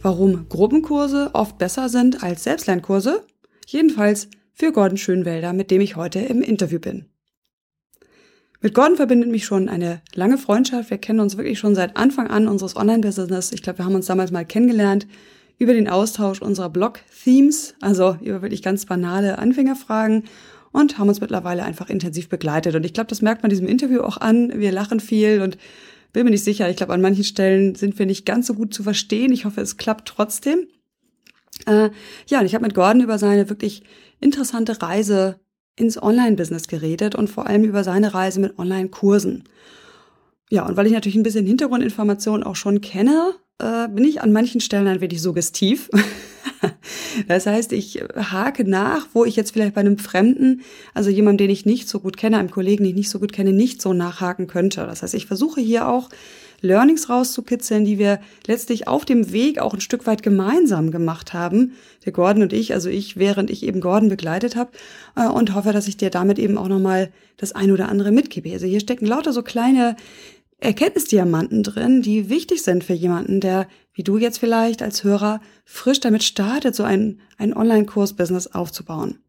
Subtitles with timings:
[0.00, 3.24] Warum Gruppenkurse oft besser sind als Selbstlernkurse?
[3.66, 7.06] Jedenfalls für Gordon Schönwälder, mit dem ich heute im Interview bin.
[8.60, 10.90] Mit Gordon verbindet mich schon eine lange Freundschaft.
[10.90, 13.50] Wir kennen uns wirklich schon seit Anfang an unseres Online-Business.
[13.50, 15.08] Ich glaube, wir haben uns damals mal kennengelernt
[15.58, 20.24] über den Austausch unserer Blog-Themes, also über wirklich ganz banale Anfängerfragen
[20.70, 22.76] und haben uns mittlerweile einfach intensiv begleitet.
[22.76, 24.52] Und ich glaube, das merkt man diesem Interview auch an.
[24.60, 25.58] Wir lachen viel und
[26.12, 26.68] bin mir nicht sicher.
[26.68, 29.32] Ich glaube, an manchen Stellen sind wir nicht ganz so gut zu verstehen.
[29.32, 30.66] Ich hoffe, es klappt trotzdem.
[31.66, 31.90] Äh,
[32.28, 33.82] ja, und ich habe mit Gordon über seine wirklich
[34.20, 35.40] interessante Reise
[35.76, 39.44] ins Online-Business geredet und vor allem über seine Reise mit Online-Kursen.
[40.50, 44.32] Ja, und weil ich natürlich ein bisschen Hintergrundinformationen auch schon kenne, äh, bin ich an
[44.32, 45.90] manchen Stellen ein wenig suggestiv.
[47.28, 50.62] das heißt, ich hake nach, wo ich jetzt vielleicht bei einem Fremden,
[50.94, 53.32] also jemandem, den ich nicht so gut kenne, einem Kollegen, den ich nicht so gut
[53.32, 54.86] kenne, nicht so nachhaken könnte.
[54.86, 56.08] Das heißt, ich versuche hier auch
[56.60, 61.74] Learnings rauszukitzeln, die wir letztlich auf dem Weg auch ein Stück weit gemeinsam gemacht haben,
[62.04, 64.70] der Gordon und ich, also ich, während ich eben Gordon begleitet habe
[65.14, 68.52] äh, und hoffe, dass ich dir damit eben auch nochmal das ein oder andere mitgebe.
[68.52, 69.94] Also hier stecken lauter so kleine
[70.60, 76.00] Erkenntnisdiamanten drin, die wichtig sind für jemanden, der, wie du jetzt vielleicht als Hörer, frisch
[76.00, 79.20] damit startet, so ein, ein Online-Kurs-Business aufzubauen.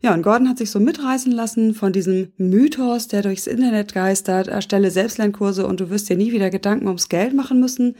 [0.00, 4.48] Ja, und Gordon hat sich so mitreißen lassen von diesem Mythos, der durchs Internet geistert,
[4.48, 7.96] erstelle Selbstlernkurse und du wirst dir nie wieder Gedanken ums Geld machen müssen.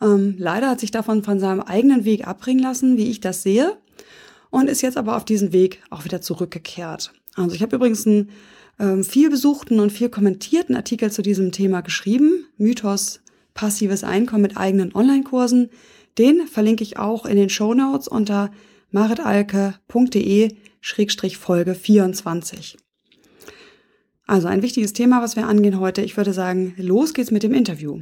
[0.00, 3.76] Ähm, leider hat sich davon von seinem eigenen Weg abbringen lassen, wie ich das sehe,
[4.50, 7.12] und ist jetzt aber auf diesen Weg auch wieder zurückgekehrt.
[7.34, 8.30] Also ich habe übrigens einen
[8.78, 13.20] ähm, viel besuchten und viel kommentierten Artikel zu diesem Thema geschrieben, Mythos
[13.54, 15.70] passives Einkommen mit eigenen Online-Kursen.
[16.18, 18.50] Den verlinke ich auch in den Show Notes unter
[18.90, 22.76] maritalke.de Schrägstrich Folge 24.
[24.26, 26.02] Also ein wichtiges Thema, was wir angehen heute.
[26.02, 28.00] Ich würde sagen, los geht's mit dem Interview.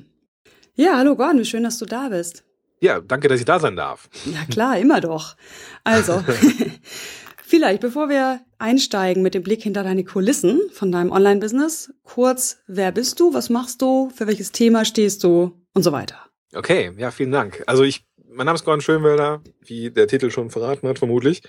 [0.74, 2.44] Ja, hallo Gordon, wie schön, dass du da bist.
[2.80, 4.08] Ja, danke, dass ich da sein darf.
[4.26, 5.36] Ja klar, immer doch.
[5.84, 6.22] Also,
[7.54, 12.90] vielleicht bevor wir einsteigen mit dem Blick hinter deine Kulissen von deinem Online-Business, kurz, wer
[12.90, 16.16] bist du, was machst du, für welches Thema stehst du und so weiter.
[16.52, 17.62] Okay, ja, vielen Dank.
[17.66, 21.42] Also ich mein Name ist Gordon Schönwälder, wie der Titel schon verraten hat, vermutlich.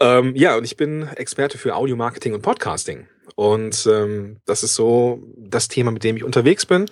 [0.00, 3.06] Ähm, ja, und ich bin Experte für Audio Marketing und Podcasting.
[3.34, 6.86] Und ähm, das ist so das Thema, mit dem ich unterwegs bin.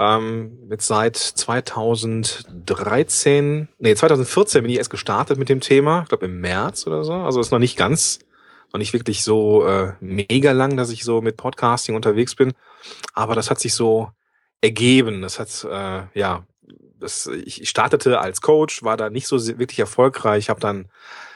[0.00, 6.02] Ähm, mit seit 2013, nee, 2014 bin ich erst gestartet mit dem Thema.
[6.04, 7.14] Ich glaube im März oder so.
[7.14, 8.20] Also ist noch nicht ganz,
[8.72, 12.52] noch nicht wirklich so äh, mega lang, dass ich so mit Podcasting unterwegs bin.
[13.12, 14.12] Aber das hat sich so
[14.60, 15.20] ergeben.
[15.20, 16.46] Das hat äh, ja
[17.00, 20.88] das, ich startete als Coach, war da nicht so wirklich erfolgreich, habe dann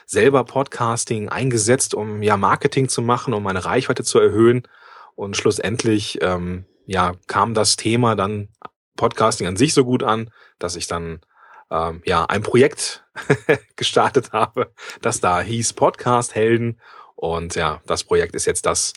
[0.07, 4.69] selber Podcasting eingesetzt, um ja Marketing zu machen, um meine Reichweite zu erhöhen.
[5.17, 8.49] Und schlussendlich ähm, ja kam das Thema dann
[8.97, 11.21] Podcasting an sich so gut an, dass ich dann
[11.71, 13.05] ähm, ja ein Projekt
[13.77, 16.79] gestartet habe, das da hieß Podcast Helden.
[17.17, 18.93] Und ja, das Projekt ist jetzt das,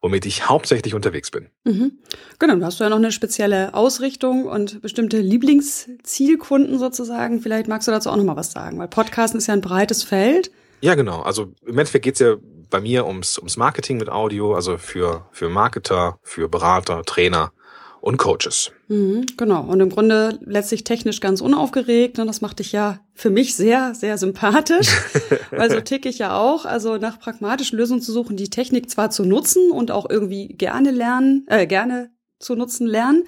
[0.00, 1.48] womit ich hauptsächlich unterwegs bin.
[1.64, 1.98] Mhm.
[2.38, 7.40] Genau, du hast ja noch eine spezielle Ausrichtung und bestimmte Lieblingszielkunden sozusagen.
[7.40, 10.02] Vielleicht magst du dazu auch noch mal was sagen, weil Podcasten ist ja ein breites
[10.02, 10.50] Feld.
[10.80, 11.22] Ja, genau.
[11.22, 12.36] Also im Endeffekt geht's ja
[12.74, 17.52] bei mir ums, ums Marketing mit Audio, also für, für Marketer, für Berater, Trainer
[18.00, 18.72] und Coaches.
[18.88, 19.62] Mhm, genau.
[19.62, 22.18] Und im Grunde letztlich technisch ganz unaufgeregt.
[22.18, 24.88] Und das macht dich ja für mich sehr, sehr sympathisch.
[25.52, 26.64] weil so tick ich ja auch.
[26.64, 30.90] Also nach pragmatischen Lösungen zu suchen, die Technik zwar zu nutzen und auch irgendwie gerne
[30.90, 32.10] lernen, äh, gerne
[32.44, 33.24] zu nutzen lernen,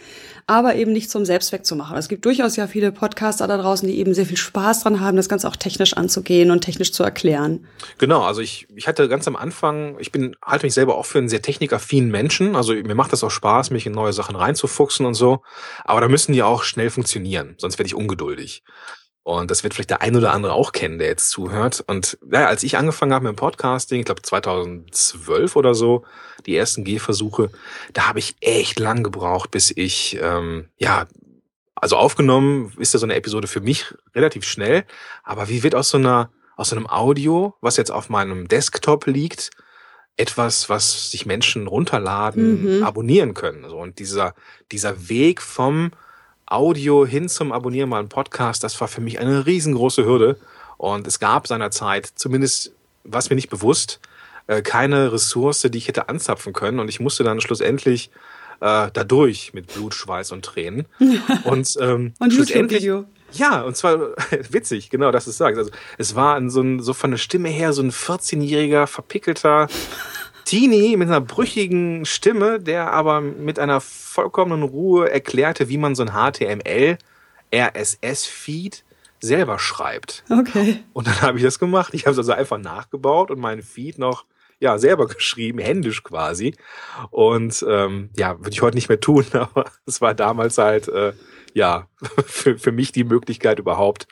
[0.46, 1.96] aber eben nicht zum Selbstzweck zu machen.
[1.96, 5.16] Es gibt durchaus ja viele Podcaster da draußen, die eben sehr viel Spaß dran haben,
[5.16, 7.66] das Ganze auch technisch anzugehen und technisch zu erklären.
[7.98, 11.18] Genau, also ich, ich hatte ganz am Anfang, ich bin halte mich selber auch für
[11.18, 12.54] einen sehr technikaffinen Menschen.
[12.54, 15.42] Also mir macht das auch Spaß, mich in neue Sachen reinzufuchsen und so.
[15.84, 18.62] Aber da müssen die auch schnell funktionieren, sonst werde ich ungeduldig.
[19.26, 21.82] Und das wird vielleicht der ein oder andere auch kennen, der jetzt zuhört.
[21.88, 26.04] Und ja, als ich angefangen habe mit dem Podcasting, ich glaube 2012 oder so,
[26.46, 27.50] die ersten Gehversuche,
[27.92, 31.08] da habe ich echt lang gebraucht, bis ich, ähm, ja,
[31.74, 34.84] also aufgenommen ist ja so eine Episode für mich relativ schnell.
[35.24, 39.06] Aber wie wird aus so einer, aus so einem Audio, was jetzt auf meinem Desktop
[39.06, 39.50] liegt,
[40.16, 42.84] etwas, was sich Menschen runterladen, mhm.
[42.84, 43.68] abonnieren können.
[43.68, 44.36] So, und dieser,
[44.70, 45.90] dieser Weg vom
[46.46, 50.38] Audio hin zum Abonnieren mal einen Podcast, das war für mich eine riesengroße Hürde.
[50.76, 52.72] Und es gab seinerzeit, zumindest
[53.04, 54.00] was mir nicht bewusst,
[54.46, 56.78] äh, keine Ressource, die ich hätte anzapfen können.
[56.78, 58.10] Und ich musste dann schlussendlich
[58.60, 60.86] äh, dadurch mit Blut, Schweiß und Tränen.
[61.44, 63.04] Und, ähm, und YouTube-Video.
[63.32, 63.98] Ja, und zwar
[64.50, 65.58] witzig, genau, dass du es sagst.
[65.58, 69.68] Also es war so, ein, so von der Stimme her so ein 14-jähriger, verpickelter
[70.46, 76.04] Teenie mit einer brüchigen Stimme, der aber mit einer vollkommenen Ruhe erklärte, wie man so
[76.04, 76.98] ein HTML
[77.52, 78.84] RSS-Feed
[79.20, 80.24] selber schreibt.
[80.30, 80.84] Okay.
[80.92, 81.94] Und dann habe ich das gemacht.
[81.94, 84.24] Ich habe es also einfach nachgebaut und meinen Feed noch
[84.60, 86.54] ja selber geschrieben, händisch quasi.
[87.10, 91.12] Und ähm, ja, würde ich heute nicht mehr tun, aber es war damals halt äh,
[91.54, 91.88] ja
[92.26, 94.06] für, für mich die Möglichkeit überhaupt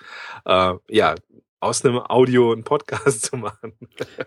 [0.47, 1.15] äh, ja
[1.65, 3.73] aus einem Audio einen Podcast zu machen.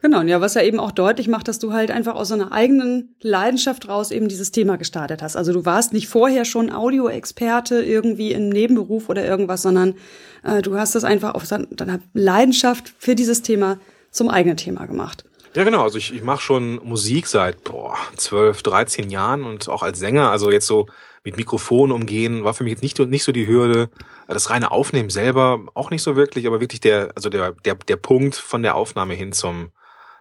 [0.01, 2.33] Genau, und ja, was ja eben auch deutlich macht, dass du halt einfach aus so
[2.33, 5.35] einer eigenen Leidenschaft raus eben dieses Thema gestartet hast.
[5.35, 9.95] Also du warst nicht vorher schon Audioexperte irgendwie im Nebenberuf oder irgendwas, sondern
[10.43, 13.79] äh, du hast das einfach auf deiner Leidenschaft für dieses Thema
[14.11, 15.23] zum eigenen Thema gemacht.
[15.53, 15.83] Ja, genau.
[15.83, 20.29] Also ich, ich mache schon Musik seit boah, 12, 13 Jahren und auch als Sänger.
[20.29, 20.87] Also jetzt so
[21.23, 23.89] mit Mikrofon umgehen war für mich jetzt nicht, nicht so die Hürde.
[24.27, 27.95] Das reine Aufnehmen selber auch nicht so wirklich, aber wirklich der, also der, der, der
[27.95, 29.71] Punkt von der Aufnahme hin zum,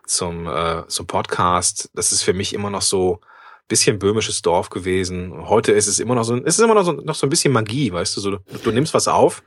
[0.06, 3.20] zum, äh, zum Podcast, das ist für mich immer noch so
[3.68, 5.48] bisschen böhmisches Dorf gewesen.
[5.48, 7.52] Heute ist es immer noch so, es ist immer noch so, noch so ein bisschen
[7.52, 9.42] Magie, weißt du, so, du, du nimmst was auf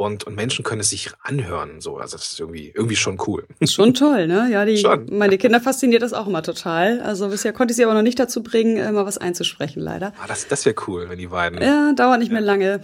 [0.00, 1.82] und, und Menschen können es sich anhören.
[1.82, 3.44] So, also das ist irgendwie irgendwie schon cool.
[3.68, 4.48] Schon toll, ne?
[4.50, 5.06] Ja, die schon.
[5.10, 7.02] meine Kinder fasziniert das auch immer total.
[7.02, 10.14] Also bisher konnte ich sie aber noch nicht dazu bringen, äh, mal was einzusprechen, leider.
[10.18, 11.60] Ah, das das wäre cool, wenn die beiden.
[11.60, 12.34] Ja, dauert nicht ja.
[12.34, 12.80] mehr lange.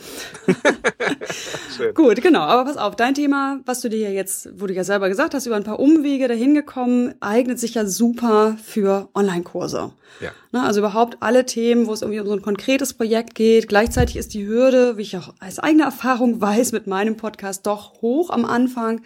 [1.76, 1.94] Schön.
[1.94, 2.40] Gut, genau.
[2.40, 5.32] Aber pass auf, dein Thema, was du dir ja jetzt, wo du ja selber gesagt
[5.32, 9.92] hast, über ein paar Umwege dahin gekommen, eignet sich ja super für Online-Kurse.
[10.20, 10.30] Ja.
[10.52, 13.68] Ne, also überhaupt alle Themen, wo es irgendwie um so ein konkretes Projekt geht.
[13.68, 18.02] Gleichzeitig ist die Hürde, wie ich auch als eigene Erfahrung weiß, mit meinem Podcast doch
[18.02, 19.02] hoch am Anfang,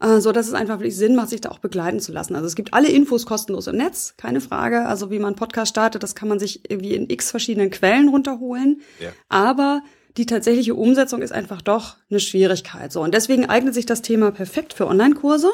[0.00, 2.34] äh, so dass es einfach wirklich Sinn macht, sich da auch begleiten zu lassen.
[2.34, 4.86] Also es gibt alle Infos kostenlos im Netz, keine Frage.
[4.86, 8.80] Also wie man Podcast startet, das kann man sich irgendwie in x verschiedenen Quellen runterholen.
[9.00, 9.10] Ja.
[9.28, 9.82] Aber
[10.16, 12.92] die tatsächliche Umsetzung ist einfach doch eine Schwierigkeit.
[12.92, 15.50] So und deswegen eignet sich das Thema perfekt für Online-Kurse.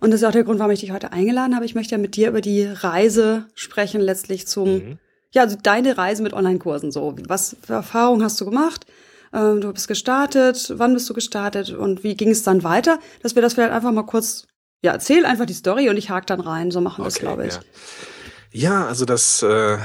[0.00, 1.64] Und das ist auch der Grund, warum ich dich heute eingeladen habe.
[1.64, 4.98] Ich möchte ja mit dir über die Reise sprechen, letztlich zum, mhm.
[5.30, 6.90] ja, also deine Reise mit Online-Kursen.
[6.90, 8.84] So, was für Erfahrungen hast du gemacht?
[9.32, 10.72] Ähm, du bist gestartet.
[10.76, 11.70] Wann bist du gestartet?
[11.70, 12.98] Und wie ging es dann weiter?
[13.22, 14.46] Dass wir das vielleicht einfach mal kurz,
[14.82, 16.70] ja, erzähl einfach die Story und ich hake dann rein.
[16.70, 17.54] So machen wir es, glaube ich.
[17.54, 17.60] Ja.
[18.50, 19.78] ja, also das, äh,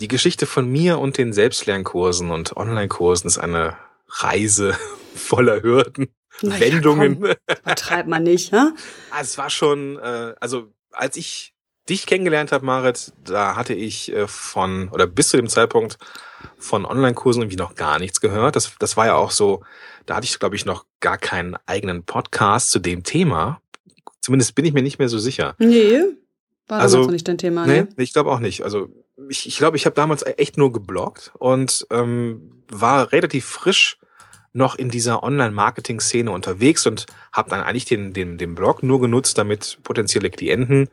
[0.00, 3.76] die Geschichte von mir und den Selbstlernkursen und Online-Kursen ist eine
[4.08, 4.76] Reise
[5.14, 6.08] voller Hürden
[6.42, 7.24] na Wendungen.
[7.24, 8.70] Ja, Betreibt man nicht, hä?
[9.10, 11.54] Ah, es war schon, äh, also als ich
[11.88, 15.98] dich kennengelernt habe, Marit, da hatte ich äh, von, oder bis zu dem Zeitpunkt
[16.58, 18.56] von Online-Kursen irgendwie noch gar nichts gehört.
[18.56, 19.62] Das, das war ja auch so,
[20.06, 23.60] da hatte ich, glaube ich, noch gar keinen eigenen Podcast zu dem Thema.
[24.20, 25.54] Zumindest bin ich mir nicht mehr so sicher.
[25.58, 26.00] Nee,
[26.68, 27.66] war also, damals noch nicht dein Thema.
[27.66, 27.88] Nee, ne?
[27.96, 28.62] ich glaube auch nicht.
[28.62, 28.88] Also
[29.28, 33.98] ich ich, glaube, ich habe damals echt nur gebloggt und ähm, war relativ frisch
[34.52, 39.36] noch in dieser Online-Marketing-Szene unterwegs und habe dann eigentlich den, den, den Blog nur genutzt,
[39.36, 40.88] damit potenzielle Klienten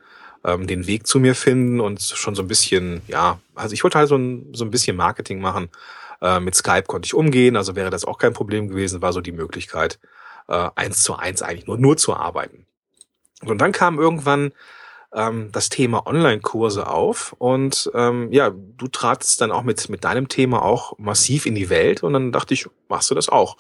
[0.46, 3.98] ähm, den Weg zu mir finden und schon so ein bisschen, ja, also ich wollte
[3.98, 5.70] halt so ein, so ein bisschen Marketing machen.
[6.22, 9.22] Äh, mit Skype konnte ich umgehen, also wäre das auch kein Problem gewesen, war so
[9.22, 10.00] die Möglichkeit,
[10.48, 12.66] äh, eins zu eins eigentlich nur, nur zu arbeiten.
[13.44, 14.52] Und dann kam irgendwann
[15.14, 20.28] ähm, das Thema Online-Kurse auf und ähm, ja, du tratst dann auch mit, mit deinem
[20.28, 23.58] Thema auch massiv in die Welt und dann dachte ich, machst du das auch?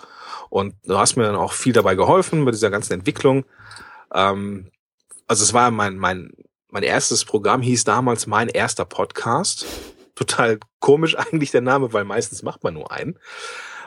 [0.49, 3.45] Und du hast mir dann auch viel dabei geholfen bei dieser ganzen Entwicklung.
[4.13, 4.71] Ähm,
[5.27, 6.33] also es war mein, mein,
[6.71, 9.65] mein erstes Programm hieß damals mein erster Podcast.
[10.15, 13.19] Total komisch eigentlich der Name, weil meistens macht man nur einen.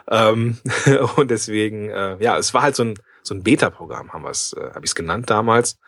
[0.09, 0.59] Ähm,
[1.17, 4.53] und deswegen, äh, ja, es war halt so ein, so ein Beta-Programm, haben wir es,
[4.53, 5.79] äh, habe ich es genannt damals.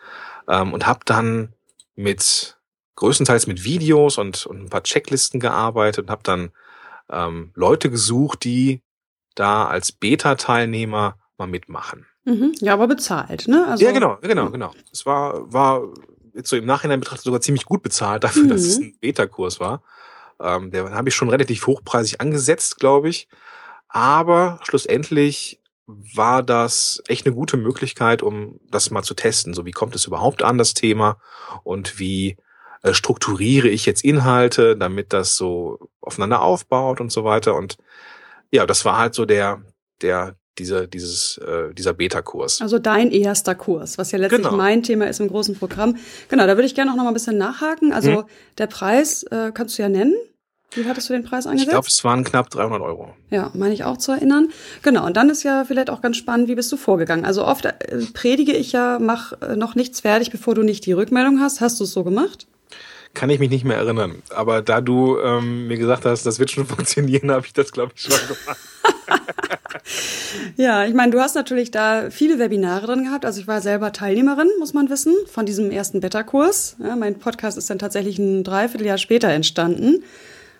[0.48, 1.54] Ähm, und habe dann
[1.94, 2.58] mit
[2.96, 6.50] größtenteils mit Videos und, und ein paar Checklisten gearbeitet und habe dann
[7.10, 8.82] ähm, Leute gesucht, die
[9.36, 12.06] da als Beta-Teilnehmer mal mitmachen.
[12.24, 13.66] Mhm, ja, aber bezahlt, ne?
[13.68, 14.72] Also, ja, genau, genau, genau.
[14.92, 15.82] Es war, war
[16.38, 18.48] jetzt so im Nachhinein betrachtet sogar ziemlich gut bezahlt dafür, mhm.
[18.48, 18.86] dass es mhm.
[18.86, 19.82] ein Beta-Kurs war.
[20.40, 23.28] Ähm, der habe ich schon relativ hochpreisig angesetzt, glaube ich.
[23.88, 29.54] Aber schlussendlich war das echt eine gute Möglichkeit, um das mal zu testen.
[29.54, 31.18] So, wie kommt es überhaupt an, das Thema?
[31.64, 32.36] Und wie
[32.82, 37.56] äh, strukturiere ich jetzt Inhalte, damit das so aufeinander aufbaut und so weiter.
[37.56, 37.78] Und
[38.50, 39.62] ja, das war halt so der,
[40.02, 42.60] der, diese, dieses, äh, dieser Beta-Kurs.
[42.60, 44.56] Also dein erster Kurs, was ja letztlich genau.
[44.56, 45.96] mein Thema ist im großen Programm.
[46.28, 47.92] Genau, da würde ich gerne auch noch mal ein bisschen nachhaken.
[47.92, 48.24] Also hm.
[48.58, 50.14] der Preis äh, kannst du ja nennen.
[50.74, 51.68] Wie hattest du den Preis angesetzt?
[51.68, 53.14] Ich glaube, es waren knapp 300 Euro.
[53.30, 54.50] Ja, meine ich auch zu erinnern.
[54.82, 57.24] Genau, und dann ist ja vielleicht auch ganz spannend, wie bist du vorgegangen?
[57.24, 57.74] Also oft äh,
[58.12, 61.62] predige ich ja, mach äh, noch nichts fertig, bevor du nicht die Rückmeldung hast.
[61.62, 62.46] Hast du es so gemacht?
[63.14, 64.22] Kann ich mich nicht mehr erinnern.
[64.28, 67.92] Aber da du ähm, mir gesagt hast, das wird schon funktionieren, habe ich das, glaube
[67.94, 68.58] ich, schon gemacht.
[70.56, 73.24] ja, ich meine, du hast natürlich da viele Webinare drin gehabt.
[73.24, 76.76] Also ich war selber Teilnehmerin, muss man wissen, von diesem ersten Beta-Kurs.
[76.82, 80.04] Ja, mein Podcast ist dann tatsächlich ein Dreivierteljahr später entstanden.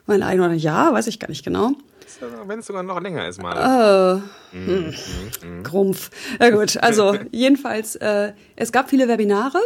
[0.06, 1.72] Mein ein oder Jahr, weiß ich gar nicht genau.
[2.46, 4.22] Wenn es sogar noch länger ist, mal.
[4.52, 4.94] Oh, hm.
[5.42, 5.62] hm.
[5.62, 6.10] Grumpf.
[6.40, 9.58] Ja gut, also jedenfalls, äh, es gab viele Webinare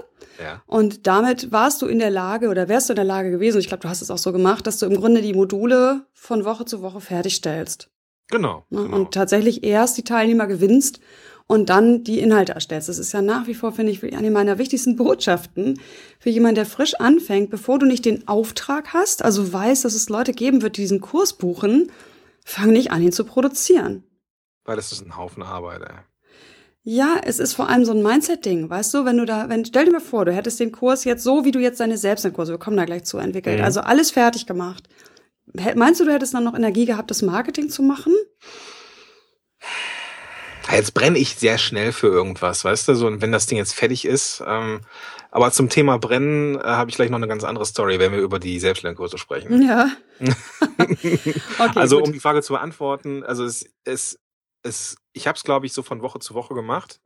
[0.43, 0.63] ja.
[0.67, 3.69] und damit warst du in der Lage oder wärst du in der Lage gewesen, ich
[3.69, 6.65] glaube, du hast es auch so gemacht, dass du im Grunde die Module von Woche
[6.65, 7.89] zu Woche fertigstellst.
[8.31, 8.83] Genau, ne?
[8.85, 8.97] genau.
[8.97, 11.01] Und tatsächlich erst die Teilnehmer gewinnst
[11.47, 12.89] und dann die Inhalte erstellst.
[12.89, 15.79] Das ist ja nach wie vor, finde ich, eine meiner wichtigsten Botschaften
[16.19, 20.09] für jemanden, der frisch anfängt, bevor du nicht den Auftrag hast, also weißt, dass es
[20.09, 21.91] Leute geben wird, die diesen Kurs buchen,
[22.45, 24.05] fang nicht an, ihn zu produzieren.
[24.65, 25.97] Weil das ist ein Haufen Arbeit, ey.
[26.85, 29.85] Ja, es ist vor allem so ein Mindset-Ding, weißt du, wenn du da, wenn, stell
[29.85, 32.59] dir mal vor, du hättest den Kurs jetzt so, wie du jetzt deine Selbstlernkurse, wir
[32.59, 33.65] kommen da gleich zu, entwickelt, Mhm.
[33.65, 34.89] also alles fertig gemacht.
[35.75, 38.15] Meinst du, du hättest dann noch Energie gehabt, das Marketing zu machen?
[40.71, 43.75] Jetzt brenne ich sehr schnell für irgendwas, weißt du, so, und wenn das Ding jetzt
[43.75, 44.43] fertig ist.
[44.47, 44.81] Ähm,
[45.31, 48.21] aber zum Thema Brennen äh, habe ich gleich noch eine ganz andere Story, wenn wir
[48.21, 49.63] über die Selbstlernkurse sprechen.
[49.63, 49.91] Ja.
[50.79, 51.19] okay,
[51.75, 52.07] also gut.
[52.07, 54.19] um die Frage zu beantworten, also es, es,
[54.63, 57.01] es ich habe es glaube ich so von Woche zu Woche gemacht.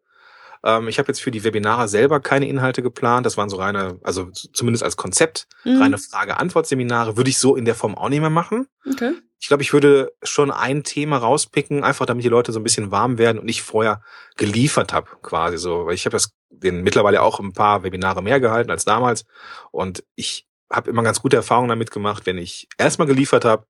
[0.66, 3.24] Ähm, ich habe jetzt für die Webinare selber keine Inhalte geplant.
[3.24, 5.80] Das waren so reine, also zumindest als Konzept, Mhm.
[5.80, 8.66] reine Frage-Antwort-Seminare würde ich so in der Form auch nicht mehr machen.
[8.90, 9.12] Okay.
[9.38, 12.90] Ich glaube, ich würde schon ein Thema rauspicken, einfach damit die Leute so ein bisschen
[12.90, 14.00] warm werden und ich vorher
[14.36, 15.86] geliefert habe, quasi so.
[15.86, 19.24] Weil ich habe das den mittlerweile auch ein paar Webinare mehr gehalten als damals.
[19.70, 23.66] Und ich habe immer ganz gute Erfahrungen damit gemacht, wenn ich erstmal geliefert habe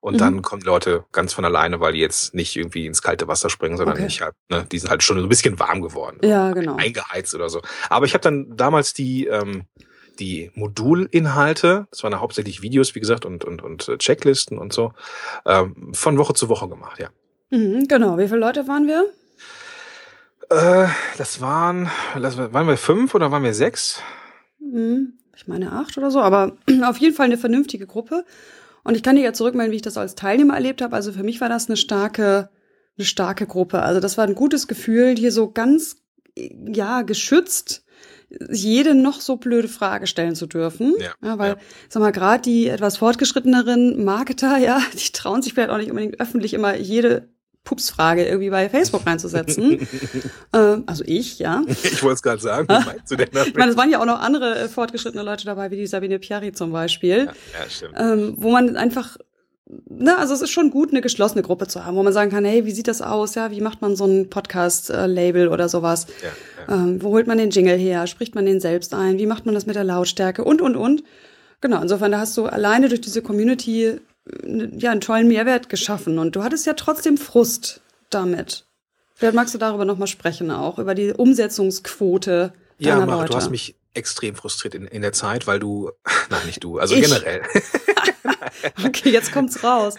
[0.00, 0.18] und Mhm.
[0.18, 3.50] dann kommen die Leute ganz von alleine, weil die jetzt nicht irgendwie ins kalte Wasser
[3.50, 4.06] springen, sondern Okay.
[4.06, 6.18] ich hab, ne, die sind halt schon so ein bisschen warm geworden.
[6.22, 6.76] Ja, genau.
[6.76, 7.60] Eingeheizt oder so.
[7.90, 9.64] Aber ich habe dann damals die, ähm,
[10.18, 14.72] die Modulinhalte, das waren ja hauptsächlich Videos, wie gesagt, und, und, und äh, Checklisten und
[14.72, 14.92] so,
[15.46, 17.08] ähm, von Woche zu Woche gemacht, ja.
[17.50, 18.18] Mhm, genau.
[18.18, 19.06] Wie viele Leute waren wir?
[20.50, 20.88] Äh,
[21.18, 21.90] das waren,
[22.20, 24.02] das, waren wir fünf oder waren wir sechs?
[24.60, 28.24] Mhm, ich meine acht oder so, aber auf jeden Fall eine vernünftige Gruppe.
[28.88, 30.96] Und ich kann dir ja zurückmelden, wie ich das als Teilnehmer erlebt habe.
[30.96, 32.48] Also für mich war das eine starke,
[32.96, 33.82] eine starke Gruppe.
[33.82, 35.98] Also das war ein gutes Gefühl, hier so ganz,
[36.34, 37.84] ja, geschützt
[38.50, 40.94] jede noch so blöde Frage stellen zu dürfen.
[41.22, 41.56] Ja, weil, ja.
[41.90, 46.18] sag mal, gerade die etwas fortgeschritteneren Marketer, ja, die trauen sich vielleicht auch nicht unbedingt
[46.18, 47.28] öffentlich immer jede
[47.68, 49.86] Pupsfrage irgendwie bei Facebook reinzusetzen.
[50.54, 51.62] ähm, also ich, ja.
[51.68, 53.48] Ich wollte es gerade sagen, meinst du denn damit?
[53.52, 56.18] Ich meine, es waren ja auch noch andere äh, fortgeschrittene Leute dabei, wie die Sabine
[56.18, 57.94] Piari zum Beispiel, ja, ja, stimmt.
[57.98, 59.18] ähm, wo man einfach,
[59.66, 62.46] ne, also es ist schon gut, eine geschlossene Gruppe zu haben, wo man sagen kann,
[62.46, 66.28] hey, wie sieht das aus, ja, wie macht man so ein Podcast-Label oder sowas, Ja,
[66.74, 66.74] ja.
[66.82, 69.54] ähm, wo holt man den Jingle her, spricht man den selbst ein, wie macht man
[69.54, 71.02] das mit der Lautstärke und, und, und.
[71.60, 74.00] Genau, insofern, da hast du alleine durch diese Community äh,
[74.44, 77.80] ja einen tollen Mehrwert geschaffen und du hattest ja trotzdem Frust
[78.10, 78.66] damit.
[79.14, 83.30] Vielleicht magst du darüber nochmal sprechen auch, über die Umsetzungsquote Ja, Mara, Leute.
[83.32, 85.90] du hast mich extrem frustriert in, in der Zeit, weil du,
[86.30, 87.02] nein, nicht du, also Ich.
[87.02, 87.42] generell.
[88.84, 89.94] Okay, jetzt kommt's raus.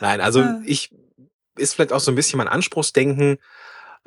[0.00, 0.60] Nein, also Ja.
[0.64, 0.90] ich
[1.56, 3.38] ist vielleicht auch so ein bisschen mein Anspruchsdenken.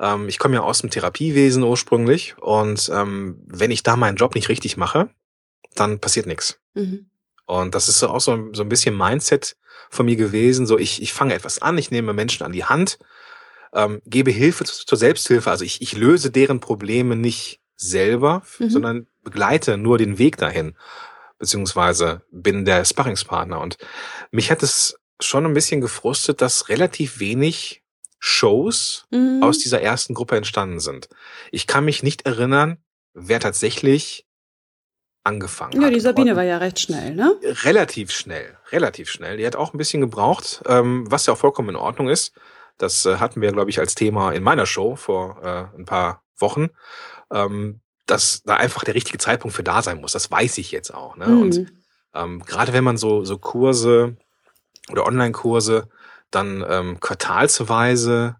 [0.00, 4.34] Ähm, ich komme ja aus dem Therapiewesen ursprünglich und ähm, wenn ich da meinen Job
[4.34, 5.10] nicht richtig mache,
[5.74, 6.58] dann passiert nichts.
[6.74, 7.06] Mhm.
[7.60, 9.56] Und das ist so auch so, so ein bisschen Mindset
[9.90, 10.66] von mir gewesen.
[10.66, 12.98] So, ich, ich fange etwas an, ich nehme Menschen an die Hand,
[13.74, 15.50] ähm, gebe Hilfe zu, zur Selbsthilfe.
[15.50, 18.70] Also ich, ich löse deren Probleme nicht selber, Mhm.
[18.70, 20.76] sondern begleite nur den Weg dahin,
[21.38, 23.60] beziehungsweise bin der Sparringspartner.
[23.60, 23.76] Und
[24.30, 27.82] mich hat es schon ein bisschen gefrustet, dass relativ wenig
[28.18, 29.42] Shows Mhm.
[29.42, 31.08] aus dieser ersten Gruppe entstanden sind.
[31.50, 32.78] Ich kann mich nicht erinnern,
[33.14, 34.26] wer tatsächlich
[35.24, 35.94] angefangen ja, hat.
[35.94, 37.36] die Sabine Und- war ja recht schnell, ne?
[37.64, 39.36] relativ schnell, relativ schnell.
[39.36, 42.32] Die hat auch ein bisschen gebraucht, ähm, was ja auch vollkommen in Ordnung ist.
[42.78, 46.22] Das äh, hatten wir, glaube ich, als Thema in meiner Show vor äh, ein paar
[46.38, 46.70] Wochen,
[47.32, 50.12] ähm, dass da einfach der richtige Zeitpunkt für da sein muss.
[50.12, 51.16] Das weiß ich jetzt auch.
[51.16, 51.26] Ne?
[51.26, 51.68] Und Mhm.
[52.14, 54.16] ähm, gerade wenn man so, so Kurse
[54.90, 55.88] oder Online-Kurse
[56.32, 58.36] dann ähm, quartalsweise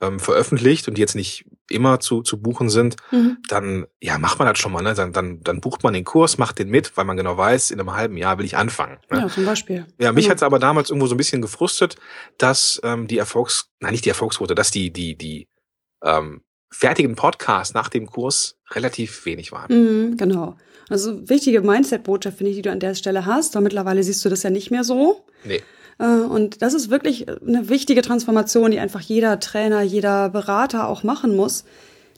[0.00, 3.38] ähm, veröffentlicht und die jetzt nicht immer zu, zu buchen sind, Mhm.
[3.48, 4.82] dann ja, macht man das schon mal.
[4.82, 4.94] Ne?
[4.94, 7.80] Dann, dann, dann bucht man den Kurs, macht den mit, weil man genau weiß, in
[7.80, 8.98] einem halben Jahr will ich anfangen.
[9.10, 9.20] Ne?
[9.20, 9.86] Ja, zum Beispiel.
[9.98, 10.32] Ja, mich Genau.
[10.32, 11.96] hat's aber damals irgendwo so ein bisschen gefrustet,
[12.38, 15.48] dass ähm, die Erfolgs, nein, nicht die Erfolgsquote, dass die, die, die
[16.02, 19.72] ähm, fertigen Podcast nach dem Kurs relativ wenig waren.
[20.10, 20.56] Mhm, genau.
[20.90, 23.56] Also wichtige Mindset-Botschaft, finde ich, die du an der Stelle hast.
[23.56, 25.24] Aber mittlerweile siehst du das ja nicht mehr so.
[25.44, 25.62] Nee.
[25.98, 31.02] Äh, Und das ist wirklich eine wichtige Transformation, die einfach jeder Trainer, jeder Berater auch
[31.02, 31.64] machen muss,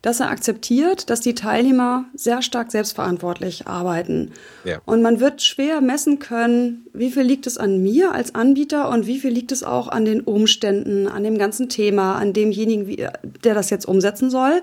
[0.03, 4.31] dass er akzeptiert, dass die Teilnehmer sehr stark selbstverantwortlich arbeiten.
[4.65, 4.81] Ja.
[4.85, 9.07] Und man wird schwer messen können, wie viel liegt es an mir als Anbieter und
[9.09, 13.05] wie viel liegt es auch an den Umständen, an dem ganzen Thema, an demjenigen, wie-
[13.43, 14.63] der das jetzt umsetzen soll.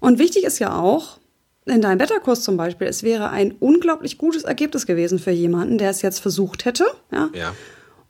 [0.00, 1.18] Und wichtig ist ja auch,
[1.66, 5.90] in deinem Beta-Kurs zum Beispiel, es wäre ein unglaublich gutes Ergebnis gewesen für jemanden, der
[5.90, 7.52] es jetzt versucht hätte, ja, Ja.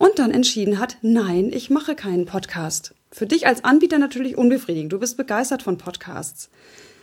[0.04, 2.94] Und dann entschieden hat, nein, ich mache keinen Podcast.
[3.10, 4.92] Für dich als Anbieter natürlich unbefriedigend.
[4.92, 6.50] Du bist begeistert von Podcasts.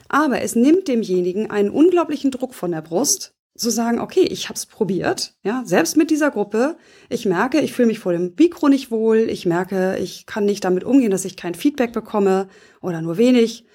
[0.07, 4.55] Aber es nimmt demjenigen einen unglaublichen Druck von der Brust, zu sagen, okay, ich habe
[4.55, 6.77] es probiert, ja, selbst mit dieser Gruppe.
[7.09, 9.29] Ich merke, ich fühle mich vor dem Mikro nicht wohl.
[9.29, 12.49] Ich merke, ich kann nicht damit umgehen, dass ich kein Feedback bekomme
[12.81, 13.65] oder nur wenig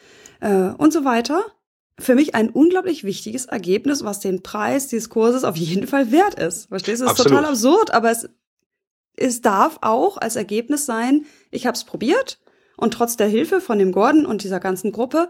[0.40, 1.44] äh, und so weiter.
[1.98, 6.34] Für mich ein unglaublich wichtiges Ergebnis, was den Preis dieses Kurses auf jeden Fall wert
[6.34, 6.68] ist.
[6.68, 7.06] Verstehst du?
[7.06, 8.28] Das ist total absurd, aber es
[9.16, 12.38] es darf auch als Ergebnis sein, ich habe es probiert
[12.76, 15.28] und trotz der Hilfe von dem Gordon und dieser ganzen Gruppe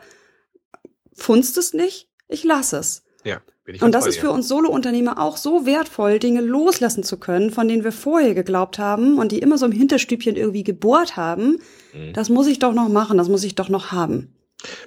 [1.15, 3.05] funzt es nicht, ich lasse es.
[3.25, 3.41] Ja.
[3.65, 7.19] Bin ich Und das bei ist für uns Solo-Unternehmer auch so wertvoll, Dinge loslassen zu
[7.19, 11.17] können, von denen wir vorher geglaubt haben und die immer so im Hinterstübchen irgendwie gebohrt
[11.17, 11.59] haben.
[11.93, 12.13] Mhm.
[12.13, 14.36] Das muss ich doch noch machen, das muss ich doch noch haben.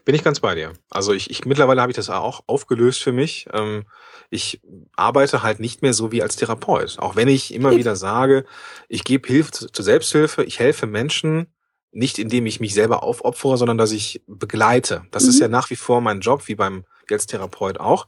[0.03, 0.73] Bin ich ganz bei dir.
[0.89, 3.47] Also ich, ich mittlerweile habe ich das auch aufgelöst für mich.
[3.53, 3.85] Ähm,
[4.29, 4.61] ich
[4.95, 6.97] arbeite halt nicht mehr so wie als Therapeut.
[6.99, 8.45] Auch wenn ich immer wieder sage,
[8.87, 11.47] ich gebe Hilfe zu- zur Selbsthilfe, ich helfe Menschen,
[11.91, 15.05] nicht indem ich mich selber aufopfere, sondern dass ich begleite.
[15.11, 15.41] Das ist Mhm.
[15.43, 18.07] ja nach wie vor mein Job, wie beim wie als Therapeut auch.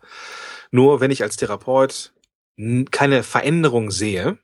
[0.72, 2.14] Nur wenn ich als Therapeut
[2.92, 4.38] keine Veränderung sehe,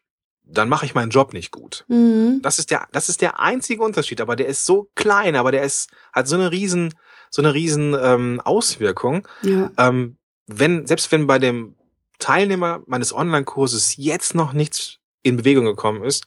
[0.43, 1.83] dann mache ich meinen Job nicht gut.
[1.89, 2.39] Mhm.
[2.41, 5.63] Das ist der, das ist der einzige Unterschied, aber der ist so klein, aber der
[5.63, 6.93] ist, hat so eine riesen,
[7.29, 9.27] so eine riesen ähm, Auswirkung.
[9.41, 9.71] Ja.
[9.77, 10.17] Ähm,
[10.47, 11.75] wenn, selbst wenn bei dem
[12.19, 16.25] Teilnehmer meines Online-Kurses jetzt noch nichts in Bewegung gekommen ist,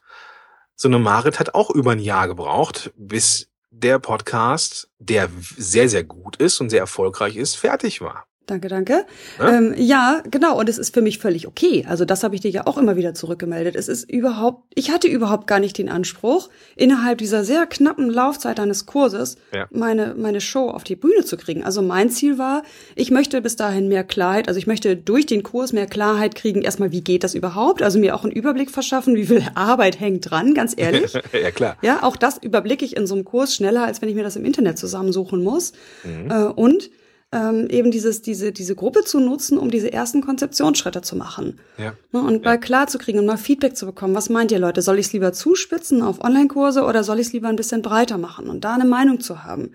[0.77, 6.05] so eine Marit hat auch über ein Jahr gebraucht, bis der Podcast, der sehr, sehr
[6.05, 8.27] gut ist und sehr erfolgreich ist, fertig war.
[8.51, 9.05] Danke, danke.
[9.39, 9.49] Ja?
[9.49, 10.59] Ähm, ja, genau.
[10.59, 11.87] Und es ist für mich völlig okay.
[11.89, 13.77] Also das habe ich dir ja auch immer wieder zurückgemeldet.
[13.77, 18.59] Es ist überhaupt, ich hatte überhaupt gar nicht den Anspruch, innerhalb dieser sehr knappen Laufzeit
[18.59, 19.69] eines Kurses Ja.
[19.71, 21.63] meine, meine Show auf die Bühne zu kriegen.
[21.63, 22.65] Also mein Ziel war,
[22.97, 26.63] ich möchte bis dahin mehr Klarheit, also ich möchte durch den Kurs mehr Klarheit kriegen.
[26.63, 27.83] Erstmal, wie geht das überhaupt?
[27.83, 31.13] Also mir auch einen Überblick verschaffen, wie viel Arbeit hängt dran, ganz ehrlich.
[31.33, 31.77] ja, klar.
[31.83, 34.35] Ja, auch das überblicke ich in so einem Kurs schneller, als wenn ich mir das
[34.35, 35.73] im Internet zusammensuchen muss.
[36.03, 36.31] Mhm.
[36.33, 36.91] Äh, und
[37.33, 41.61] ähm, eben dieses, diese, diese Gruppe zu nutzen, um diese ersten Konzeptionsschritte zu machen.
[41.79, 41.93] Ja.
[42.13, 44.15] Ne, und mal klar zu kriegen und mal Feedback zu bekommen.
[44.15, 44.83] Was meint ihr, Leute?
[44.83, 48.19] Soll ich es lieber zuspitzen auf Online-Kurse oder soll ich es lieber ein bisschen breiter
[48.19, 49.71] machen und da eine Meinung zu haben?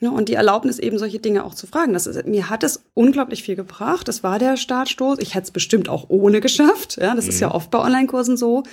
[0.00, 1.92] Ne, und die Erlaubnis, eben solche Dinge auch zu fragen.
[1.92, 4.08] Das ist, mir hat es unglaublich viel gebracht.
[4.08, 5.20] Das war der Startstoß.
[5.20, 6.98] Ich hätte es bestimmt auch ohne geschafft.
[7.00, 8.64] Ja, das ist ja oft bei Online-Kursen so.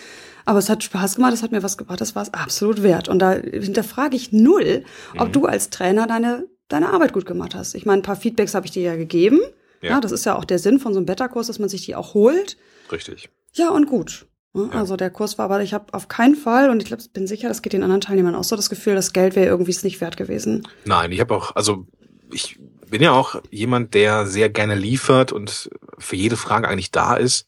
[0.45, 3.07] Aber es hat Spaß gemacht, es hat mir was gebracht, das war es absolut wert.
[3.07, 4.83] Und da hinterfrage ich null,
[5.19, 7.75] ob du als Trainer deine, deine Arbeit gut gemacht hast.
[7.75, 9.39] Ich meine, ein paar Feedbacks habe ich dir ja gegeben.
[9.82, 9.91] Ja.
[9.91, 9.99] Ja.
[10.01, 12.13] das ist ja auch der Sinn von so einem Beta-Kurs, dass man sich die auch
[12.13, 12.58] holt.
[12.91, 13.29] Richtig.
[13.53, 14.25] Ja, und gut.
[14.53, 17.27] Ne, Also der Kurs war, aber ich habe auf keinen Fall, und ich glaub, bin
[17.27, 19.84] sicher, das geht den anderen Teilnehmern auch so, das Gefühl, das Geld wäre irgendwie es
[19.84, 20.67] nicht wert gewesen.
[20.86, 21.86] Nein, ich habe auch, also
[22.32, 27.15] ich bin ja auch jemand, der sehr gerne liefert und für jede Frage eigentlich da
[27.15, 27.47] ist.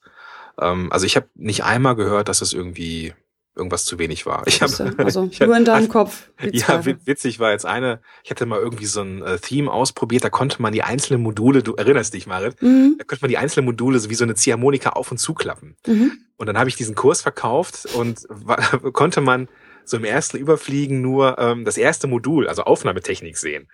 [0.59, 3.13] Ähm, also ich habe nicht einmal gehört, dass es irgendwie
[3.61, 4.43] irgendwas zu wenig war.
[4.47, 6.29] Ich habe also ich hab- nur in deinem Kopf.
[6.43, 10.23] die Ja, witzig war jetzt eine, ich hatte mal irgendwie so ein äh, Theme ausprobiert,
[10.23, 13.37] da konnte man die einzelnen Module, du erinnerst dich, Marit, Mhm, da konnte man die
[13.37, 15.75] einzelnen Module so wie so eine Ziehharmonika auf und zuklappen.
[15.87, 16.11] mhm.
[16.37, 18.57] Und dann habe ich diesen Kurs verkauft und wa-
[18.91, 19.47] konnte man
[19.85, 23.67] so im ersten Überfliegen nur ähm, das erste Modul, also Aufnahmetechnik sehen.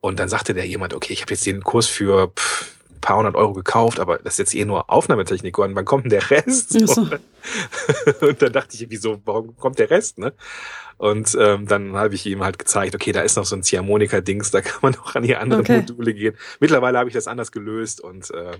[0.00, 3.36] Und dann sagte der jemand, okay, ich habe jetzt den Kurs für pff, paar hundert
[3.36, 6.70] Euro gekauft, aber das ist jetzt eh nur Aufnahmetechnik und wann kommt denn der Rest?
[6.86, 7.08] So.
[8.20, 10.34] Und dann dachte ich, wieso, warum kommt der Rest, ne?
[10.98, 14.50] Und ähm, dann habe ich ihm halt gezeigt, okay, da ist noch so ein Ziehharmonika-Dings,
[14.50, 15.78] da kann man noch an die anderen Okay.
[15.78, 16.36] Module gehen.
[16.58, 18.50] Mittlerweile habe ich das anders gelöst und äh,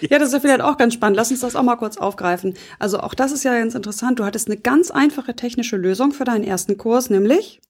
[0.02, 1.16] Ja, das ist ja vielleicht auch ganz spannend.
[1.16, 2.54] Lass uns das auch mal kurz aufgreifen.
[2.78, 4.18] Also auch das ist ja ganz interessant.
[4.18, 7.60] Du hattest eine ganz einfache technische Lösung für deinen ersten Kurs, nämlich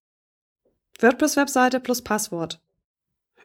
[1.01, 2.61] WordPress-Webseite plus Passwort.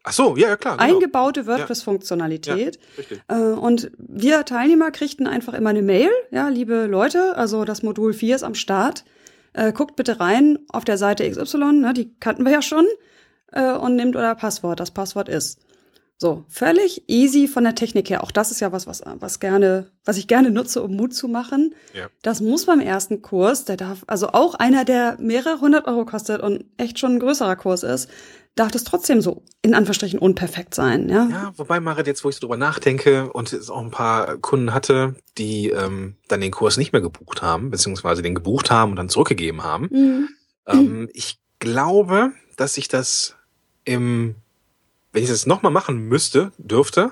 [0.05, 0.77] Ach so, ja, ja klar.
[0.77, 0.95] Genau.
[0.95, 2.79] Eingebaute WordPress-Funktionalität.
[2.97, 3.21] Richtig.
[3.27, 6.09] Äh, Und wir Teilnehmer kriegten einfach immer eine Mail.
[6.31, 9.03] Ja, liebe Leute, also das Modul 4 ist am Start.
[9.53, 12.85] Äh, guckt bitte rein auf der Seite XY, ne, die kannten wir ja schon,
[13.53, 14.79] äh, und nehmt euer Passwort.
[14.79, 15.59] Das Passwort ist.
[16.17, 18.23] So, völlig easy von der Technik her.
[18.23, 21.27] Auch das ist ja was, was, was gerne, was ich gerne nutze, um Mut zu
[21.27, 21.75] machen.
[21.93, 22.07] Ja.
[22.21, 26.41] Das muss beim ersten Kurs, der darf, also auch einer, der mehrere hundert Euro kostet
[26.41, 28.09] und echt schon ein größerer Kurs ist,
[28.55, 31.27] darf das trotzdem so in Anführungsstrichen unperfekt sein, ja?
[31.29, 34.73] Ja, wobei Marit, jetzt wo ich so drüber nachdenke und es auch ein paar Kunden
[34.73, 38.95] hatte, die ähm, dann den Kurs nicht mehr gebucht haben, beziehungsweise den gebucht haben und
[38.95, 39.89] dann zurückgegeben haben.
[39.91, 40.29] Mhm.
[40.65, 43.35] Ähm, ich glaube, dass ich das
[43.83, 44.35] im,
[45.15, 47.11] wenn ich das nochmal machen müsste, dürfte,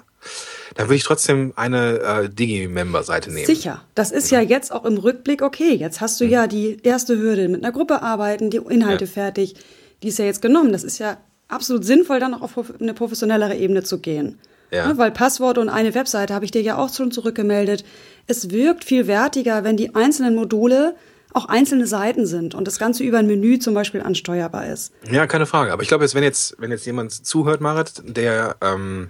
[0.75, 3.45] dann würde ich trotzdem eine äh, Digi-Member-Seite nehmen.
[3.45, 3.81] Sicher.
[3.95, 5.73] Das ist ja jetzt auch im Rückblick okay.
[5.75, 6.29] Jetzt hast du Mhm.
[6.31, 9.11] ja die erste Hürde mit einer Gruppe arbeiten, die Inhalte Ja.
[9.11, 9.55] fertig.
[10.03, 10.71] Die ist ja jetzt genommen.
[10.71, 14.39] Das ist ja absolut sinnvoll, dann auch auf eine professionellere Ebene zu gehen.
[14.71, 14.87] Ja.
[14.87, 17.83] Ne, weil Passwort und eine Webseite habe ich dir ja auch schon zurückgemeldet.
[18.25, 20.95] Es wirkt viel wertiger, wenn die einzelnen Module
[21.33, 24.93] auch einzelne Seiten sind und das Ganze über ein Menü zum Beispiel ansteuerbar ist.
[25.09, 25.71] Ja, keine Frage.
[25.73, 29.09] Aber ich glaube jetzt, wenn jetzt, wenn jetzt jemand zuhört, Marit, der ähm,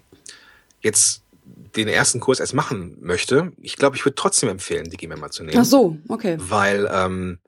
[0.82, 1.24] jetzt
[1.76, 5.58] den ersten Kurs erst machen möchte, ich glaube, ich würde trotzdem empfehlen, Digimember zu nehmen.
[5.60, 6.38] Ach so, okay.
[6.40, 7.40] Weil ähm,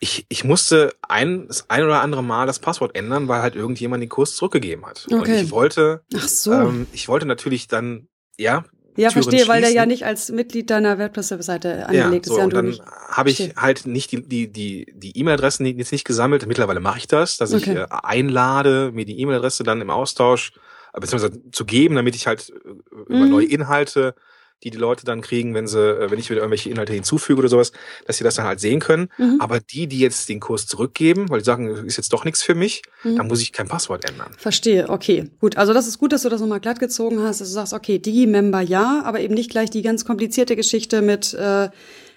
[0.00, 4.02] ich, ich musste ein, das ein oder andere Mal das Passwort ändern, weil halt irgendjemand
[4.02, 5.06] den Kurs zurückgegeben hat.
[5.10, 5.42] Und Okay.
[5.42, 6.52] ich wollte, Ach so.
[6.52, 8.64] ähm, ich wollte natürlich dann, ja,
[9.00, 12.38] ja, Türen verstehe, weil der ja nicht als Mitglied deiner WordPress-Seite Ja, angelegt so, ist.
[12.38, 16.04] Ja, und dann habe ich halt nicht die die die die E-Mail-Adressen die- jetzt nicht
[16.04, 16.46] gesammelt.
[16.46, 17.78] Mittlerweile mache ich das, dass ich Okay.
[17.82, 20.52] äh, einlade, mir die E-Mail-Adresse dann im Austausch
[20.92, 22.68] äh, beziehungsweise zu geben, damit ich halt äh,
[23.12, 23.30] über Mhm.
[23.30, 24.14] neue Inhalte,
[24.62, 27.48] die die Leute dann kriegen, wenn sie, äh, wenn ich wieder irgendwelche Inhalte hinzufüge oder
[27.48, 27.72] sowas,
[28.06, 29.08] dass sie das dann halt sehen können.
[29.18, 29.36] Mhm.
[29.40, 32.54] Aber die, die jetzt den Kurs zurückgeben, weil die sagen, ist jetzt doch nichts für
[32.54, 33.16] mich, Mhm.
[33.16, 34.32] dann muss ich kein Passwort ändern.
[34.36, 35.30] Verstehe, okay.
[35.40, 37.72] Gut, also das ist gut, dass du das nochmal glatt gezogen hast, dass du sagst,
[37.72, 41.68] okay, Digi-Member ja, aber eben nicht gleich die ganz komplizierte Geschichte mit äh,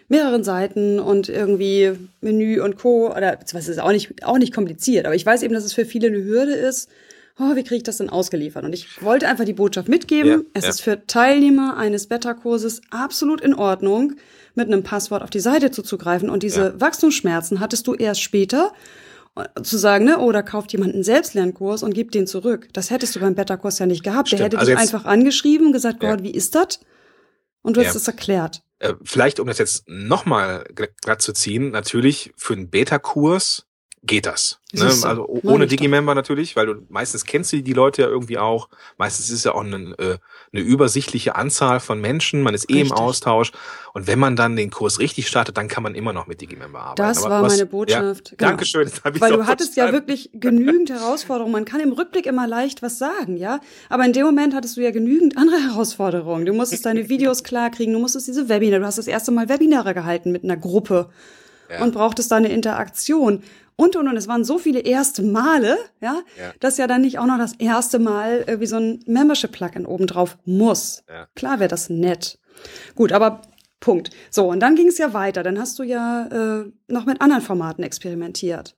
[0.10, 3.10] mehreren Seiten und irgendwie Menü und Co.
[3.16, 5.86] Oder beziehungsweise ist auch nicht, auch nicht kompliziert, aber ich weiß eben, dass es für
[5.86, 6.90] viele eine Hürde ist.
[7.40, 8.64] Oh, wie kriege ich das denn ausgeliefert?
[8.64, 10.32] Und ich wollte einfach die Botschaft mitgeben.
[10.32, 10.70] Ja, es ja.
[10.70, 14.14] ist für Teilnehmer eines Beta-Kurses absolut in Ordnung,
[14.54, 16.30] mit einem Passwort auf die Seite zuzugreifen.
[16.30, 16.82] Und diese Ja.
[16.82, 18.72] Wachstumsschmerzen hattest du erst später,
[19.64, 22.70] zu sagen, ne, oder kauft jemand einen Selbstlernkurs und gibt den zurück.
[22.74, 24.32] Das hättest du beim Beta-Kurs ja nicht gehabt.
[24.32, 26.00] Der Stimmt, hätte also dich einfach angeschrieben und gesagt.
[26.02, 26.80] Gott, wie ist das?
[27.64, 28.62] Und du hast es erklärt.
[28.78, 33.66] Äh, vielleicht, um das jetzt nochmal glatt zu ziehen, natürlich für einen Beta-Kurs
[34.06, 34.60] geht das.
[34.74, 34.84] Ne?
[34.86, 35.66] Also ohne.
[35.68, 38.68] Digimember natürlich, weil du meistens kennst du die Leute ja irgendwie auch.
[38.98, 40.18] Meistens ist es ja auch eine, äh,
[40.52, 42.98] eine übersichtliche Anzahl von Menschen, man ist eh im Richtig.
[43.00, 43.52] Austausch.
[43.94, 46.80] Und wenn man dann den Kurs richtig startet, dann kann man immer noch mit Digimember
[46.80, 47.02] arbeiten.
[47.02, 48.32] Das Aber war was- meine Botschaft.
[48.32, 48.50] Ja, Genau.
[48.50, 48.92] Dankeschön.
[49.20, 49.94] Weil du hattest ja verstanden.
[49.94, 51.54] wirklich genügend Herausforderungen.
[51.54, 53.60] Man kann im Rückblick immer leicht was sagen, ja.
[53.90, 56.46] Aber in dem Moment hattest du ja genügend andere Herausforderungen.
[56.46, 59.94] Du musstest deine Videos klarkriegen, du musstest diese Webinare, du hast das erste Mal Webinare
[59.94, 61.10] gehalten mit einer Gruppe
[61.74, 61.84] Ja.
[61.84, 63.42] und brauchtest da eine Interaktion.
[63.76, 66.54] Und, und, und, es waren so viele erste Male, ja, Ja.
[66.60, 71.04] dass ja dann nicht auch noch das erste Mal irgendwie so ein Membership-Plugin obendrauf muss.
[71.10, 71.28] Ja.
[71.36, 72.38] Klar wäre das nett.
[72.96, 73.42] Gut, aber
[73.80, 74.12] Punkt.
[74.30, 75.42] So, und dann ging es ja weiter.
[75.44, 76.28] Dann hast du ja
[76.62, 78.76] äh, noch mit anderen Formaten experimentiert.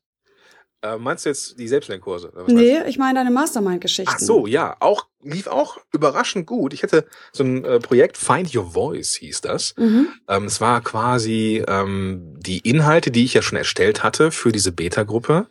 [0.86, 2.32] Äh, meinst du jetzt die Selbstlernkurse?
[2.48, 4.12] Nee, ich meine deine Mastermind-Geschichten.
[4.14, 6.74] Ach so, ja, auch lief auch überraschend gut.
[6.74, 9.74] Ich hatte so ein äh, Projekt Find Your Voice hieß das.
[9.78, 10.10] Mhm.
[10.28, 14.72] Ähm, es war quasi ähm, die Inhalte, die ich ja schon erstellt hatte für diese
[14.72, 15.48] Beta-Gruppe.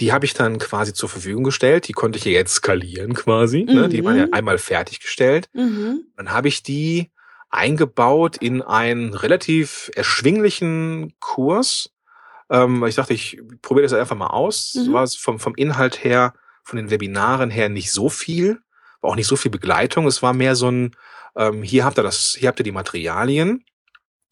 [0.00, 1.86] Die habe ich dann quasi zur Verfügung gestellt.
[1.86, 3.62] Die konnte ich ja jetzt skalieren quasi.
[3.64, 3.88] Ne?
[3.88, 4.04] Die Mhm.
[4.06, 5.48] waren ja einmal fertiggestellt.
[5.52, 6.00] Mhm.
[6.16, 7.10] Dann habe ich die
[7.48, 11.90] eingebaut in einen relativ erschwinglichen Kurs.
[12.50, 14.74] Ähm, weil ich dachte, ich probiere das einfach mal aus.
[14.74, 14.92] Mhm.
[14.92, 18.60] War es vom, vom Inhalt her, von den Webinaren her nicht so viel.
[19.00, 20.06] War auch nicht so viel Begleitung.
[20.06, 20.96] Es war mehr so ein,
[21.36, 23.64] ähm, hier habt ihr das, hier habt ihr die Materialien.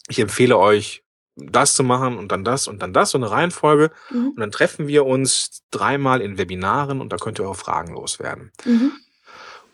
[0.08, 1.04] Ich empfehle euch,
[1.36, 3.90] das zu machen und dann das und dann das, so eine Reihenfolge.
[4.10, 4.28] Mhm.
[4.28, 8.52] Und dann treffen wir uns dreimal in Webinaren und da könnt ihr eure Fragen loswerden.
[8.64, 8.92] Mhm.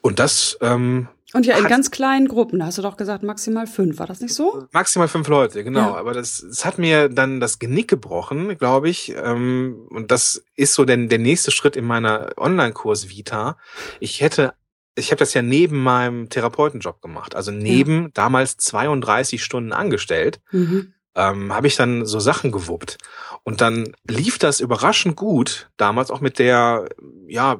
[0.00, 2.59] Und das ähm, Und ja, in ganz kleinen Gruppen.
[2.59, 3.99] Da hast du doch gesagt, maximal fünf.
[3.99, 4.66] War das nicht so?
[4.73, 5.93] Maximal fünf Leute, genau.
[5.93, 5.97] Ja.
[5.97, 9.14] Aber das, das hat mir dann das Genick gebrochen, glaube ich.
[9.16, 13.59] Ähm, und das ist so der, der nächste Schritt in meiner Online-Kurs Vita.
[14.01, 14.55] Ich hätte,
[14.97, 20.40] ich habe das ja neben meinem Therapeutenjob gemacht, also neben damals 32 Stunden angestellt.
[20.51, 20.95] Mhm.
[21.14, 22.99] Ähm, habe ich dann so Sachen gewuppt.
[23.45, 26.88] Und dann lief das überraschend gut, damals auch mit der,
[27.27, 27.59] ja,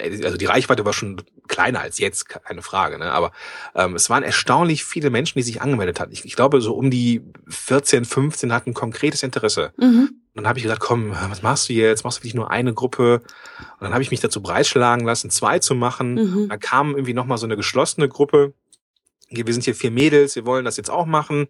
[0.00, 3.12] also die Reichweite war schon kleiner als jetzt, keine Frage, ne?
[3.12, 3.32] Aber
[3.74, 6.12] ähm, es waren erstaunlich viele Menschen, die sich angemeldet hatten.
[6.12, 9.72] Ich, ich glaube, so um die 14, 15 hatten konkretes Interesse.
[9.76, 10.10] Mhm.
[10.32, 12.04] Und dann habe ich gesagt, komm, was machst du jetzt?
[12.04, 13.20] Machst du wirklich nur eine Gruppe?
[13.58, 16.14] Und dann habe ich mich dazu breitschlagen lassen, zwei zu machen.
[16.14, 16.48] Mhm.
[16.48, 18.54] Dann kam irgendwie nochmal so eine geschlossene Gruppe.
[19.28, 21.48] Wir sind hier vier Mädels, wir wollen das jetzt auch machen.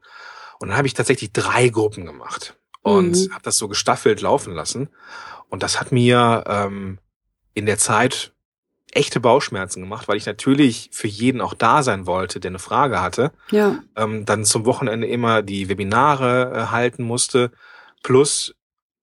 [0.58, 3.32] Und dann habe ich tatsächlich drei Gruppen gemacht und Mhm.
[3.32, 4.88] habe das so gestaffelt laufen lassen.
[5.48, 6.98] Und das hat mir ähm,
[7.54, 8.32] in der Zeit
[8.92, 13.00] echte Bauchschmerzen gemacht, weil ich natürlich für jeden auch da sein wollte, der eine Frage
[13.00, 13.32] hatte.
[13.50, 13.78] Ja.
[13.96, 17.50] Ähm, dann zum Wochenende immer die Webinare äh, halten musste,
[18.02, 18.54] plus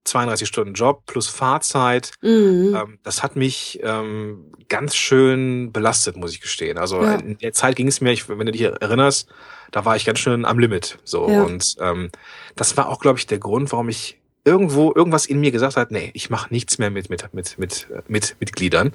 [0.03, 2.11] 32 Stunden Job, plus Fahrzeit.
[2.21, 2.75] Mhm.
[2.79, 6.77] Ähm, das hat mich ähm, ganz schön belastet, muss ich gestehen.
[6.77, 7.15] Also Ja.
[7.15, 9.29] in der Zeit ging es mir, ich, wenn du dich erinnerst,
[9.71, 10.97] da war ich ganz schön am Limit.
[11.03, 11.43] So Ja.
[11.43, 12.09] und ähm,
[12.55, 15.91] das war auch, glaube ich, der Grund, warum ich irgendwo irgendwas in mir gesagt hat,
[15.91, 18.93] nee, ich mache nichts mehr mit mit mit mit äh, mit Mitgliedern.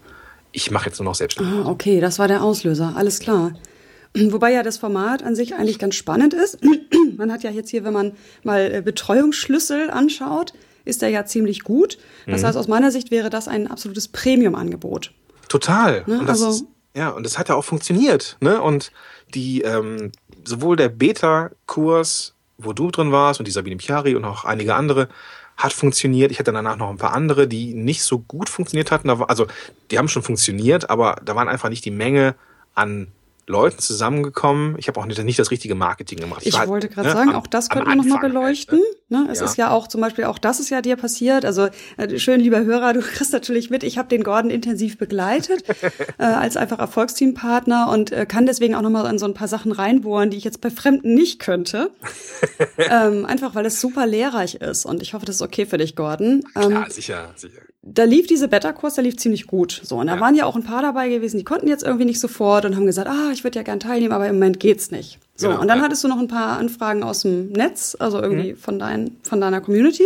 [0.53, 1.41] Ich mache jetzt nur noch selbst.
[1.41, 3.53] Ah, okay, das war der Auslöser, alles klar.
[4.15, 6.59] Wobei ja das Format an sich eigentlich ganz spannend ist.
[7.17, 8.13] Man hat ja jetzt hier, wenn man
[8.43, 10.53] mal äh, Betreuungsschlüssel anschaut,
[10.85, 11.99] ist der ja ziemlich gut.
[12.27, 12.33] Mhm.
[12.33, 15.13] Das heißt, aus meiner Sicht wäre das ein absolutes Premium-Angebot.
[15.49, 16.05] Total.
[16.07, 18.37] Ne, und das also- ja, und das hat ja auch funktioniert.
[18.41, 18.61] Ne?
[18.61, 18.93] Und
[19.35, 20.13] die ähm,
[20.45, 25.09] sowohl der Beta-Kurs, wo du drin warst, und die Sabine Piari und auch einige andere,
[25.57, 26.31] hat funktioniert.
[26.31, 29.11] Ich hatte danach noch ein paar andere, die nicht so gut funktioniert hatten.
[29.11, 29.47] Also
[29.91, 32.35] die haben schon funktioniert, aber da waren einfach nicht die Menge
[32.75, 33.09] an
[33.47, 34.77] Leuten zusammengekommen.
[34.79, 36.43] Ich habe auch nicht, nicht das richtige Marketing gemacht.
[36.45, 38.81] Ich halt, wollte gerade ne, sagen, am- auch das am könnte man nochmal halt, beleuchten.
[39.09, 39.27] Ne?
[39.31, 39.45] Es Ja.
[39.47, 41.45] ist ja auch zum Beispiel, auch das ist ja dir passiert.
[41.45, 45.65] Also äh, schön, lieber Hörer, du kriegst natürlich mit, ich habe den Gordon intensiv begleitet
[46.19, 49.73] äh, als einfach Erfolgsteampartner und äh, kann deswegen auch nochmal in so ein paar Sachen
[49.73, 51.91] reinbohren, die ich jetzt bei Fremden nicht könnte.
[52.79, 55.97] ähm, einfach weil es super lehrreich ist und ich hoffe, das ist okay für dich,
[55.97, 56.45] Gordon.
[56.57, 57.61] Ähm, Ja, sicher, sicher.
[57.85, 59.81] Da lief diese Beta-Kurs, der lief ziemlich gut.
[59.85, 60.21] So, und da Ja.
[60.21, 62.87] waren ja auch ein paar dabei gewesen, die konnten jetzt irgendwie nicht sofort und haben
[62.87, 65.19] gesagt, ah, ich würde ja gern teilnehmen, aber im Moment geht's nicht.
[65.35, 65.85] So, Genau, und dann ja.
[65.85, 68.23] hattest du noch ein paar Anfragen aus dem Netz, also Mhm.
[68.25, 70.05] irgendwie von, dein, von deiner Community.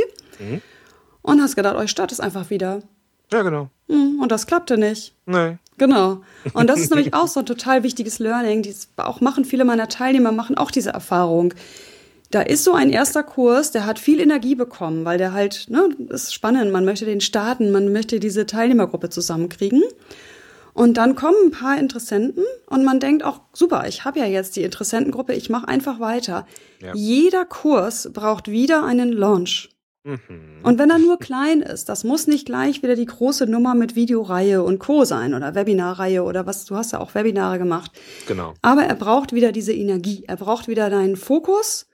[1.23, 2.81] Und hast gedacht, euch startet es einfach wieder.
[3.33, 3.69] Ja, genau.
[3.89, 5.15] Hm, Und das klappte nicht.
[5.27, 5.59] Nee.
[5.79, 6.21] Genau.
[6.55, 8.63] Und das ist nämlich auch so ein total wichtiges Learning.
[8.63, 11.53] Dies auch machen viele meiner Teilnehmer machen auch diese Erfahrung.
[12.31, 15.89] Da ist so ein erster Kurs, der hat viel Energie bekommen, weil der halt, ne,
[16.09, 19.83] ist spannend, man möchte den starten, man möchte diese Teilnehmergruppe zusammenkriegen.
[20.75, 24.57] Und dann kommen ein paar Interessenten und man denkt auch, super, ich habe ja jetzt
[24.57, 26.47] die Interessentengruppe, ich mache einfach weiter.
[26.83, 26.93] Ja.
[26.95, 29.71] Jeder Kurs braucht wieder einen Launch.
[30.05, 30.61] Mhm.
[30.63, 33.97] Und wenn er nur klein ist, das muss nicht gleich wieder die große Nummer mit
[33.97, 35.05] Videoreihe und Co.
[35.05, 37.91] sein oder Webinarreihe oder was, du hast ja auch Webinare gemacht.
[38.29, 38.55] Genau.
[38.63, 40.25] Aber er braucht wieder diese Energie.
[40.29, 41.87] Er braucht wieder deinen Fokus.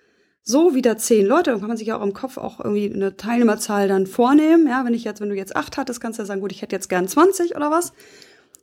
[0.45, 1.51] So wieder zehn Leute.
[1.51, 4.67] Dann kann man sich ja auch im Kopf auch irgendwie eine Teilnehmerzahl dann vornehmen.
[4.67, 6.63] Ja, wenn ich jetzt, wenn du jetzt acht hattest, kannst du ja sagen, gut, ich
[6.63, 7.93] hätte jetzt gern 20 oder was.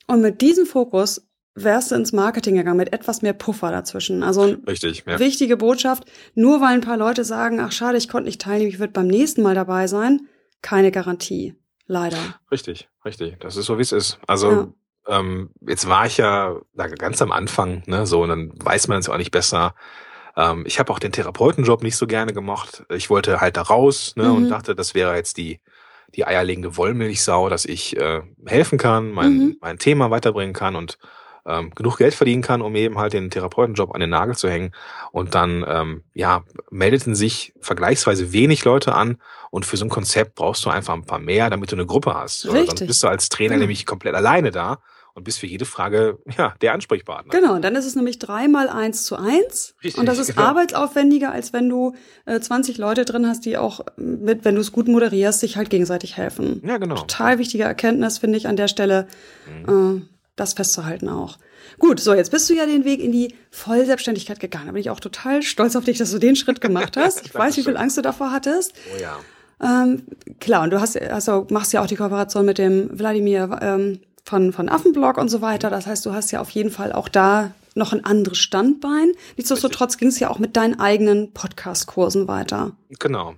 [0.07, 4.23] Und mit diesem Fokus wärst du ins Marketing gegangen mit etwas mehr Puffer dazwischen.
[4.23, 5.03] Also Richtig.
[5.07, 5.19] Ja.
[5.19, 8.79] Wichtige Botschaft, nur weil ein paar Leute sagen, ach schade, ich konnte nicht teilnehmen, ich
[8.79, 10.27] würde beim nächsten Mal dabei sein,
[10.61, 11.55] keine Garantie.
[11.85, 12.17] Leider.
[12.51, 13.39] Richtig, richtig.
[13.39, 14.19] Das ist so, wie es ist.
[14.27, 14.51] Also
[15.07, 15.19] Ja.
[15.19, 18.99] ähm, jetzt war ich ja da ganz am Anfang, ne, so, und dann weiß man
[18.99, 19.73] es auch nicht besser.
[20.39, 22.83] Ähm, ich habe auch den Therapeutenjob nicht so gerne gemocht.
[22.89, 24.35] Ich wollte halt da raus ne, Mhm.
[24.35, 25.59] und dachte, das wäre jetzt die,
[26.15, 29.57] die eierlegende Wollmilchsau, dass ich äh, helfen kann, mein, Mhm.
[29.61, 30.97] mein Thema weiterbringen kann und
[31.45, 34.71] ähm, genug Geld verdienen kann, um eben halt den Therapeutenjob an den Nagel zu hängen.
[35.11, 39.17] Und dann, ähm, ja, meldeten sich vergleichsweise wenig Leute an.
[39.49, 42.13] Und für so ein Konzept brauchst du einfach ein paar mehr, damit du eine Gruppe
[42.13, 42.45] hast.
[42.45, 42.69] Oder Richtig.
[42.79, 43.61] Sonst bist du als Trainer Genau.
[43.61, 44.79] nämlich komplett alleine da
[45.19, 47.31] und bist für jede Frage, ja, der Ansprechpartner.
[47.31, 49.75] Genau, und dann ist es nämlich dreimal eins zu eins.
[49.83, 50.47] Richtig, und das ist genau.
[50.47, 51.93] arbeitsaufwendiger, als wenn du
[52.25, 55.69] äh, 20 Leute drin hast, die auch mit, wenn du es gut moderierst, sich halt
[55.69, 56.61] gegenseitig helfen.
[56.65, 56.95] Ja, genau.
[56.95, 59.07] Total wichtige Erkenntnis, finde ich, an der Stelle,
[59.65, 59.97] Mhm.
[59.97, 60.01] äh,
[60.35, 61.37] das festzuhalten auch.
[61.79, 64.67] Gut, so, jetzt bist du ja den Weg in die Vollselbstständigkeit gegangen.
[64.67, 67.21] Da bin ich auch total stolz auf dich, dass du den Schritt gemacht hast.
[67.25, 67.77] Ich weiß, wie viel.
[67.77, 68.73] Angst du davor hattest.
[68.95, 69.17] Oh ja.
[69.61, 70.03] Ähm,
[70.39, 74.53] klar, und du hast, also machst ja auch die Kooperation mit dem Wladimir ähm, von,
[74.53, 75.69] von Affenblog und so weiter.
[75.69, 79.11] Das heißt, du hast ja auf jeden Fall auch da noch ein anderes Standbein.
[79.37, 82.73] Nichtsdestotrotz ging es ja auch mit deinen eigenen Podcast-Kursen weiter.
[82.99, 83.35] Genau.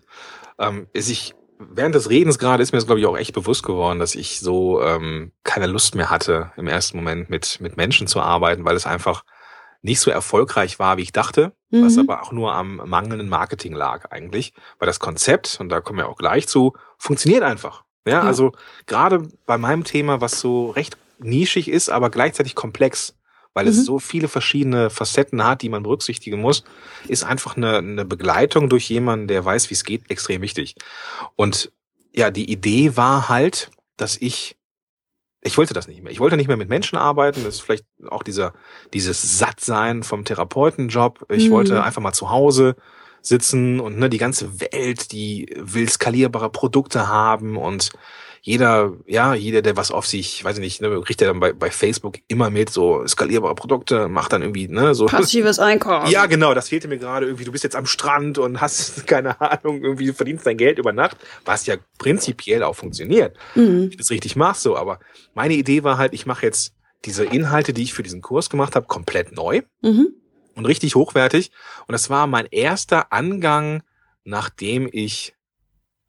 [0.60, 3.64] Ähm, ist ich, während des Redens gerade ist mir das, glaube ich, auch echt bewusst
[3.64, 8.08] geworden, dass ich so ähm, keine Lust mehr hatte, im ersten Moment mit, mit Menschen
[8.08, 9.24] zu arbeiten, weil es einfach
[9.82, 12.02] nicht so erfolgreich war, wie ich dachte, was Mhm.
[12.02, 14.54] aber auch nur am mangelnden Marketing lag eigentlich.
[14.78, 17.84] Weil das Konzept, und da kommen wir auch gleich zu, funktioniert einfach.
[18.08, 18.22] Ja, Ja.
[18.22, 18.52] also
[18.88, 23.16] gerade bei meinem Thema, was so recht nischig ist, aber gleichzeitig komplex,
[23.54, 23.72] weil Mhm.
[23.72, 26.64] es so viele verschiedene Facetten hat, die man berücksichtigen muss,
[27.08, 30.76] ist einfach eine, eine Begleitung durch jemanden, der weiß, wie es geht, extrem wichtig.
[31.36, 31.72] Und
[32.14, 34.58] ja, die Idee war halt, dass ich,
[35.42, 36.12] ich wollte das nicht mehr.
[36.12, 37.44] Ich wollte nicht mehr mit Menschen arbeiten.
[37.44, 38.54] Das ist vielleicht auch dieser,
[38.94, 41.26] dieses Sattsein vom Therapeutenjob.
[41.30, 41.54] Ich Mhm.
[41.54, 42.76] wollte einfach mal zu Hause
[43.22, 47.92] sitzen und ne, die ganze Welt, die will skalierbare Produkte haben und
[48.44, 51.54] jeder, ja, jeder, der was auf sich, weiß ich nicht, ne, kriegt ja dann bei,
[51.54, 55.06] bei Facebook immer mit so skalierbare Produkte, macht dann irgendwie, ne, so.
[55.06, 56.10] Passives Einkommen.
[56.10, 57.46] Ja, genau, das fehlte mir gerade irgendwie.
[57.46, 61.18] Du bist jetzt am Strand und hast, keine Ahnung, irgendwie verdienst dein Geld über Nacht,
[61.46, 63.68] was ja prinzipiell auch funktioniert, Mhm.
[63.68, 64.76] wenn du das richtig machst, so.
[64.76, 65.00] Aber
[65.36, 66.74] meine Idee war halt, ich mache jetzt
[67.06, 70.16] diese Inhalte, die ich für diesen Kurs gemacht habe, komplett neu Mhm.
[70.56, 71.52] Und richtig hochwertig.
[71.88, 73.84] Und das war mein erster Angang,
[74.24, 75.36] nachdem ich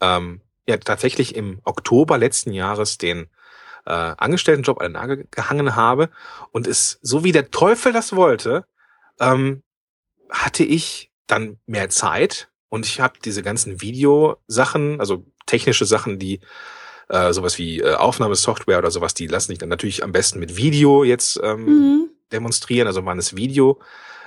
[0.00, 3.28] ähm, ja tatsächlich im Oktober letzten Jahres den
[3.87, 6.11] äh, Angestelltenjob an den Nagel gehangen habe.
[6.50, 8.64] Und es, so wie der Teufel das wollte,
[9.20, 9.62] ähm,
[10.31, 16.40] hatte ich dann mehr Zeit und ich habe diese ganzen Videosachen, also technische Sachen, die
[17.09, 20.57] äh, sowas wie äh, Aufnahmesoftware oder sowas, die lassen sich dann natürlich am besten mit
[20.57, 22.11] Video jetzt ähm, Mhm.
[22.33, 23.81] demonstrieren, also waren es Video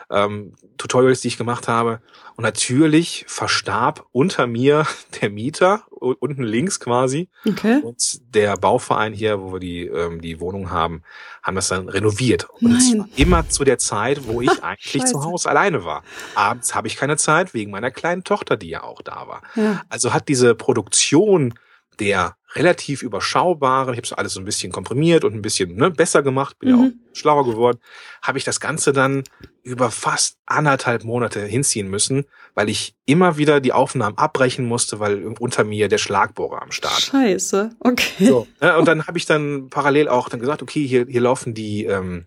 [0.10, 2.02] ähm, Tutorials, die ich gemacht habe.
[2.36, 4.86] Und natürlich verstarb unter mir
[5.22, 7.80] der Mieter, unten links quasi, Okay.
[7.82, 11.02] und der Bauverein hier, wo wir die, ähm, die Wohnung haben,
[11.42, 12.48] haben das dann renoviert.
[12.62, 13.00] Und es Nein.
[13.00, 16.04] war immer zu der Zeit, wo ich eigentlich zu Hause alleine war.
[16.36, 19.42] Abends habe ich keine Zeit, wegen meiner kleinen Tochter, die ja auch da war.
[19.56, 19.82] Ja.
[19.90, 21.54] Also hat diese Produktion
[22.00, 25.92] der relativ überschaubaren, ich habe es alles so ein bisschen komprimiert und ein bisschen ne,
[25.92, 26.82] besser gemacht, bin ja Mhm.
[26.84, 27.80] auch schlauer geworden,
[28.22, 29.24] habe ich das Ganze dann
[29.64, 35.26] über fast anderthalb Monate hinziehen müssen, weil ich immer wieder die Aufnahmen abbrechen musste, weil
[35.40, 37.02] unter mir der Schlagbohrer am Start.
[37.02, 37.72] Scheiße.
[37.80, 38.26] Okay.
[38.28, 41.54] So, ne, und dann habe ich dann parallel auch dann gesagt, okay, hier, hier laufen
[41.54, 42.26] die, ähm,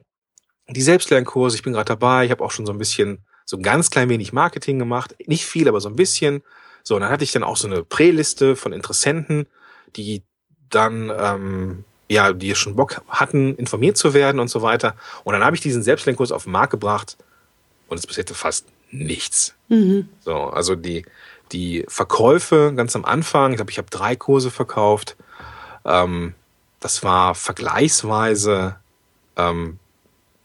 [0.69, 3.63] die Selbstlernkurse, ich bin gerade dabei, ich habe auch schon so ein bisschen, so ein
[3.63, 6.43] ganz klein wenig Marketing gemacht, nicht viel, aber so ein bisschen.
[6.85, 9.47] So, und dann hatte ich dann auch so eine Präliste von Interessenten,
[9.96, 10.22] die
[10.70, 14.94] dann, ähm, ja, die schon Bock hatten, informiert zu werden und so weiter.
[15.24, 17.16] Und dann habe ich diesen Selbstlernkurs auf den Markt gebracht
[17.88, 19.55] und es passierte fast nichts.
[19.68, 20.09] Mhm.
[20.20, 21.05] So, also die,
[21.53, 25.16] die Verkäufe ganz am Anfang, ich glaube, ich habe drei Kurse verkauft.
[25.85, 26.35] Ähm,
[26.81, 28.77] das war vergleichsweise
[29.37, 29.79] ähm,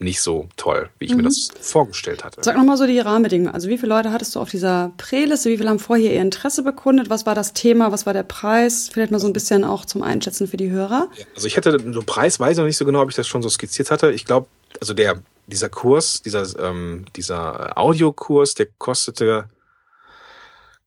[0.04, 1.26] nicht so toll, wie ich mir Mhm.
[1.26, 2.42] das vorgestellt hatte.
[2.44, 3.54] Sag nochmal so die Rahmenbedingungen.
[3.54, 5.50] Also wie viele Leute hattest du auf dieser Präliste?
[5.50, 7.10] Wie viele haben vorher ihr Interesse bekundet?
[7.10, 7.92] Was war das Thema?
[7.92, 8.89] Was war der Preis?
[8.92, 11.10] Vielleicht mal so ein bisschen auch zum Einschätzen für die Hörer.
[11.36, 13.89] Also ich hätte so preisweise noch nicht so genau, ob ich das schon so skizziert
[13.92, 14.12] hatte.
[14.12, 14.48] Ich glaube,
[14.80, 19.46] also der dieser Kurs, dieser ähm, dieser Audiokurs, der kostete,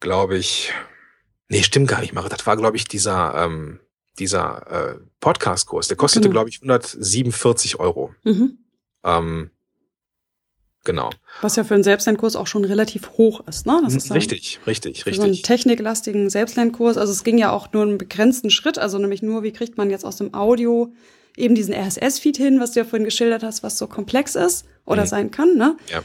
[0.01, 0.73] glaube ich,
[1.49, 2.29] nee, stimmt gar nicht mal.
[2.29, 3.81] Das war, glaube ich, dieser ähm,
[4.19, 5.89] dieser äh, Podcast-Kurs.
[5.89, 6.33] Der kostete, Genau.
[6.33, 8.15] glaube ich, 147 Euro.
[8.25, 8.59] Mhm.
[9.07, 9.51] Ähm,
[10.85, 11.11] genau.
[11.41, 13.81] Was ja für einen Selbstlernkurs auch schon relativ hoch ist, ne?
[13.85, 15.47] Das ist dann richtig, richtig, Für so einen richtig.
[15.47, 16.97] techniklastigen Selbstlernkurs.
[16.97, 19.91] Also es ging ja auch nur einen begrenzten Schritt, also nämlich nur, wie kriegt man
[19.91, 20.93] jetzt aus dem Audio
[21.37, 25.03] eben diesen RSS-Feed hin, was du ja vorhin geschildert hast, was so komplex ist oder
[25.03, 25.07] Mhm.
[25.09, 25.77] sein kann, ne?
[25.91, 26.03] Ja.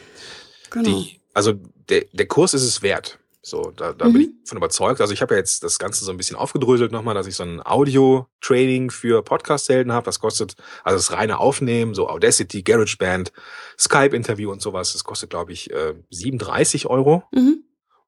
[0.70, 0.90] Genau.
[1.02, 1.54] Die, also
[1.90, 3.18] der, der Kurs ist es wert.
[3.44, 4.14] So, da, da Mhm.
[4.14, 5.02] bin ich von überzeugt.
[5.02, 7.44] Also ich habe ja jetzt das Ganze so ein bisschen aufgedröselt nochmal, dass ich so
[7.44, 10.06] ein Audio-Training für Podcast-Helden habe.
[10.06, 13.32] Das kostet, also das reine Aufnehmen, so Audacity, GarageBand,
[13.80, 14.94] Skype-Interview und sowas.
[14.94, 17.24] Das kostet, glaube ich, äh, 37 Euro.
[17.32, 17.64] Mhm.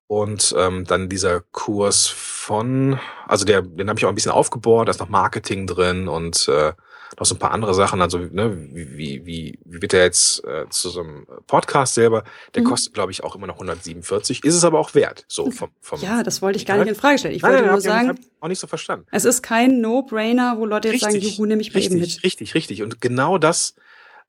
[0.08, 2.08] Und ähm, dann dieser Kurs
[2.44, 6.10] von, also der, den habe ich auch ein bisschen aufgebohrt, da ist noch Marketing drin
[6.10, 6.74] und äh,
[7.18, 8.02] noch so ein paar andere Sachen.
[8.02, 12.24] Also ne, wie, wie, wie, wird der jetzt äh, zu so einem Podcast selber?
[12.54, 12.68] Der Mhm.
[12.68, 14.44] kostet, glaube ich, auch immer noch 147.
[14.44, 15.24] Ist es aber auch wert.
[15.30, 17.34] So vom, vom Ja, das wollte ich gar nicht in Frage stellen.
[17.36, 19.06] Ich Nein, wollte nein, nur sagen, ich auch nicht so verstanden.
[19.12, 22.16] es ist kein No-Brainer, wo Leute jetzt sagen, Richtig, juhu, nehme ich mal eben Richtig,
[22.18, 22.24] mit.
[22.26, 22.82] richtig, richtig.
[22.84, 23.76] Und genau das,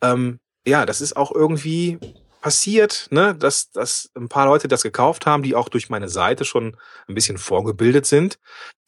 [0.02, 1.98] ähm, ja, das ist auch irgendwie
[2.44, 6.44] passiert, ne, dass, dass ein paar Leute das gekauft haben, die auch durch meine Seite
[6.44, 6.76] schon
[7.08, 8.38] ein bisschen vorgebildet sind,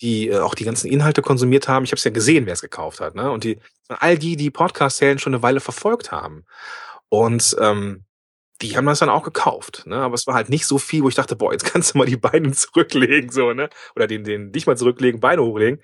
[0.03, 1.83] die äh, auch die ganzen Inhalte konsumiert haben.
[1.85, 3.31] Ich habe es ja gesehen, wer es gekauft hat, ne?
[3.31, 6.45] Und die all die, die Podcast-Serien schon eine Weile verfolgt haben.
[7.09, 8.05] Und ähm,
[8.61, 9.97] die haben das dann auch gekauft, ne?
[10.03, 12.07] Aber es war halt nicht so viel, wo ich dachte, boah, jetzt kannst du mal
[12.07, 13.71] die Beine zurücklegen, so, ne?
[13.95, 15.83] Oder den, den dich mal zurücklegen, Beine hochlegen.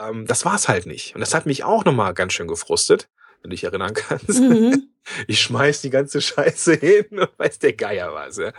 [0.00, 1.14] Ähm, das war's halt nicht.
[1.14, 3.08] Und das hat mich auch nochmal ganz schön gefrustet,
[3.42, 4.40] wenn du dich erinnern kannst.
[4.40, 4.88] Mhm.
[5.26, 8.36] Ich schmeiß die ganze Scheiße hin und weiß der Geier was.
[8.36, 8.52] Ja.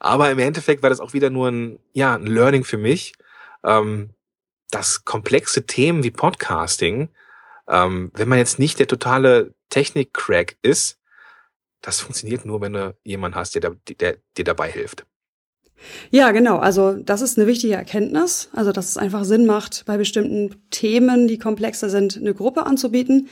[0.00, 3.12] Aber im Endeffekt war das auch wieder nur ein, ja, ein Learning für mich,
[3.62, 4.10] ähm,
[4.72, 7.10] dass komplexe Themen wie Podcasting,
[7.68, 10.98] ähm, wenn man jetzt nicht der totale Technik-Crack ist,
[11.80, 15.06] das funktioniert nur, wenn du jemanden hast, der, da- der dir dabei hilft.
[16.10, 16.58] Ja, genau.
[16.58, 18.48] Also das ist eine wichtige Erkenntnis.
[18.52, 23.28] Also dass es einfach Sinn macht, bei bestimmten Themen, die komplexer sind, eine Gruppe anzubieten.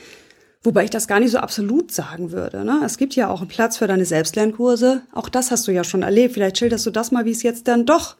[0.64, 2.64] Wobei ich das gar nicht so absolut sagen würde.
[2.64, 2.82] Ne?
[2.84, 5.02] Es gibt ja auch einen Platz für deine Selbstlernkurse.
[5.12, 6.34] Auch das hast du ja schon erlebt.
[6.34, 8.16] Vielleicht schilderst du das mal, wie es jetzt dann doch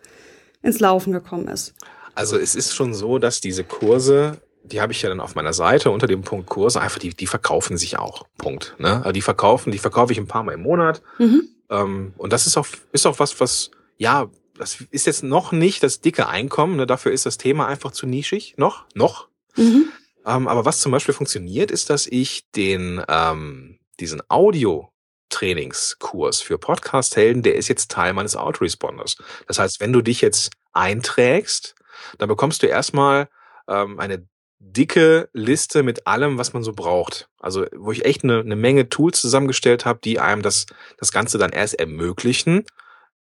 [0.60, 1.74] ins Laufen gekommen ist.
[2.14, 5.52] Also es ist schon so, dass diese Kurse, die habe ich ja dann auf meiner
[5.52, 8.26] Seite unter dem Punkt Kurse, einfach die, die verkaufen sich auch.
[8.38, 8.74] Punkt.
[8.78, 8.96] Ne?
[8.96, 11.00] Also die verkaufen, die verkaufe ich ein paar Mal im Monat.
[11.18, 11.48] Mhm.
[11.70, 15.82] Ähm, und das ist auch, ist auch was, was, ja, das ist jetzt noch nicht
[15.82, 16.76] das dicke Einkommen.
[16.76, 16.86] Ne?
[16.86, 18.54] Dafür ist das Thema einfach zu nischig.
[18.56, 19.28] Noch, noch.
[19.56, 19.84] Mhm.
[20.26, 27.42] Ähm, aber was zum Beispiel funktioniert, ist, dass ich den, ähm, diesen Audio-Trainingskurs für Podcast-Helden,
[27.42, 29.16] der ist jetzt Teil meines Autoresponders.
[29.46, 31.74] Das heißt, wenn du dich jetzt einträgst,
[32.18, 33.28] dann bekommst du erstmal
[33.68, 34.26] ähm, eine
[34.58, 37.28] dicke Liste mit allem, was man so braucht.
[37.38, 40.66] Also wo ich echt eine, eine Menge Tools zusammengestellt habe, die einem das,
[40.98, 42.64] das Ganze dann erst ermöglichen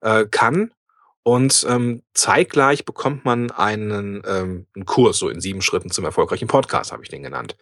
[0.02, 0.72] äh, kann.
[1.24, 6.48] Und ähm, zeitgleich bekommt man einen, ähm, einen Kurs, so in sieben Schritten zum erfolgreichen
[6.48, 7.58] Podcast, habe ich den genannt.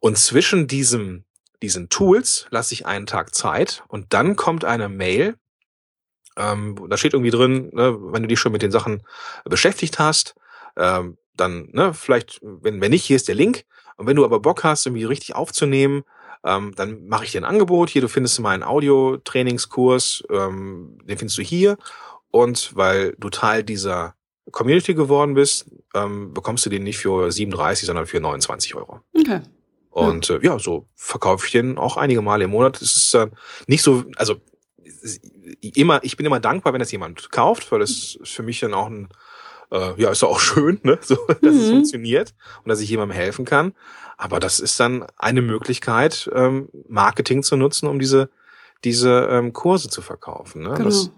[0.00, 1.24] Und zwischen diesem,
[1.62, 5.36] diesen Tools lasse ich einen Tag Zeit und dann kommt eine Mail,
[6.36, 9.02] ähm, da steht irgendwie drin, ne, wenn du dich schon mit den Sachen
[9.44, 10.34] beschäftigt hast,
[10.76, 13.64] ähm, dann, ne, vielleicht, wenn, wenn nicht, hier ist der Link.
[13.96, 16.02] Und wenn du aber Bock hast, irgendwie richtig aufzunehmen,
[16.44, 17.90] ähm, dann mache ich dir ein Angebot.
[17.90, 21.76] Hier, du findest meinen Audio-Trainingskurs, ähm, den findest du hier.
[22.32, 24.16] Und weil du Teil dieser
[24.50, 29.00] Community geworden bist, ähm, bekommst du den nicht für 37, sondern für 29 Euro.
[29.16, 29.42] Okay.
[29.90, 32.82] Und äh, ja, so verkaufe ich den auch einige Male im Monat.
[32.82, 33.28] Es ist äh,
[33.68, 34.36] nicht so, also
[35.60, 38.86] immer, ich bin immer dankbar, wenn das jemand kauft, weil das für mich dann auch
[38.86, 39.08] ein
[39.70, 40.98] äh, ja, ist auch schön, ne?
[41.02, 41.60] so, dass mhm.
[41.60, 43.74] es funktioniert und dass ich jemandem helfen kann.
[44.16, 48.30] Aber das ist dann eine Möglichkeit, ähm, Marketing zu nutzen, um diese,
[48.84, 50.62] diese ähm, Kurse zu verkaufen.
[50.62, 50.74] Ne?
[50.74, 50.84] Genau.
[50.84, 51.10] Das,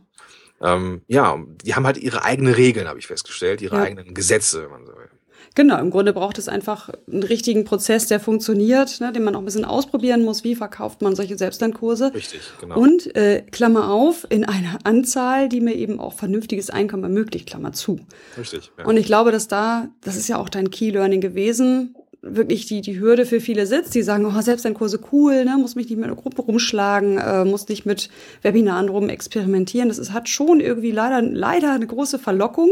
[0.65, 3.83] ähm, ja, die haben halt ihre eigenen Regeln, habe ich festgestellt, ihre Ja.
[3.83, 5.09] eigenen Gesetze, wenn man so will.
[5.57, 9.39] Genau, im Grunde braucht es einfach einen richtigen Prozess, der funktioniert, ne, den man auch
[9.39, 10.43] ein bisschen ausprobieren muss.
[10.43, 12.13] Wie verkauft man solche Selbstlernkurse?
[12.13, 12.77] Richtig, genau.
[12.77, 17.73] Und äh, Klammer auf, in einer Anzahl, die mir eben auch vernünftiges Einkommen ermöglicht, Klammer
[17.73, 18.01] zu.
[18.37, 18.73] Richtig.
[18.79, 18.85] Ja.
[18.85, 21.95] Und ich glaube, dass da, das ist ja auch dein Key Learning gewesen,
[22.27, 25.57] wirklich die, die Hürde für viele sitzt, die sagen, oh, selbst ein Kurse cool, ne,
[25.59, 28.09] muss mich nicht mit einer Gruppe rumschlagen, äh, muss nicht mit
[28.43, 29.89] Webinaren rum experimentieren.
[29.89, 32.71] Das ist, hat schon irgendwie leider, leider eine große Verlockung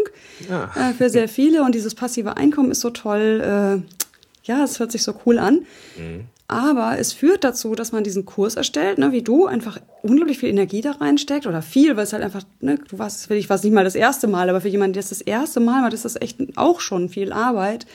[0.49, 3.83] äh, für sehr viele und dieses passive Einkommen ist so toll.
[3.85, 3.93] Äh,
[4.45, 5.67] ja, es hört sich so cool an.
[5.97, 6.25] Mhm.
[6.49, 10.51] Aber es führt dazu, dass man diesen Kurs erstellt, ne, wie du, einfach unglaublich viel
[10.51, 13.63] Energie da reinsteckt oder viel, weil es halt einfach, ne, du warst, ich war es
[13.63, 16.05] nicht mal das erste Mal, aber für jemanden, der es das erste Mal macht, ist
[16.05, 17.87] das echt auch schon viel Arbeit.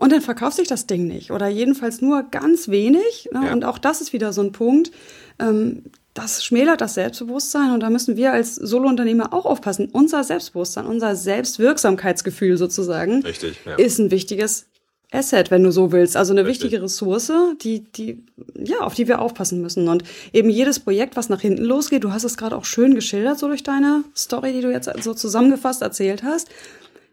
[0.00, 3.28] Und dann verkauft sich das Ding nicht oder jedenfalls nur ganz wenig.
[3.34, 3.42] Ne?
[3.44, 3.52] Ja.
[3.52, 4.90] Und auch das ist wieder so ein Punkt.
[5.38, 5.82] Ähm,
[6.14, 9.90] das schmälert das Selbstbewusstsein und da müssen wir als Solounternehmer auch aufpassen.
[9.92, 13.74] Unser Selbstbewusstsein, unser Selbstwirksamkeitsgefühl sozusagen Richtig, ja.
[13.74, 14.64] ist ein wichtiges
[15.12, 16.16] Asset, wenn du so willst.
[16.16, 16.64] Also eine Richtig.
[16.64, 17.30] wichtige Ressource,
[17.62, 18.24] die, die,
[18.56, 19.86] ja, auf die wir aufpassen müssen.
[19.86, 23.38] Und eben jedes Projekt, was nach hinten losgeht, du hast es gerade auch schön geschildert,
[23.38, 26.48] so durch deine Story, die du jetzt so zusammengefasst erzählt hast.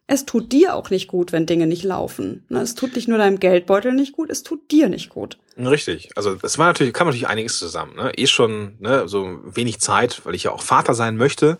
[0.09, 2.45] Es tut dir auch nicht gut, wenn Dinge nicht laufen.
[2.47, 5.37] Ne, Es tut nicht nur deinem Geldbeutel nicht gut, es tut dir nicht gut.
[5.57, 6.11] Richtig.
[6.15, 7.95] Also das war natürlich, kam natürlich einiges zusammen.
[7.95, 8.13] Ne?
[8.17, 11.57] Eh schon ne, so wenig Zeit, weil ich ja auch Vater sein möchte.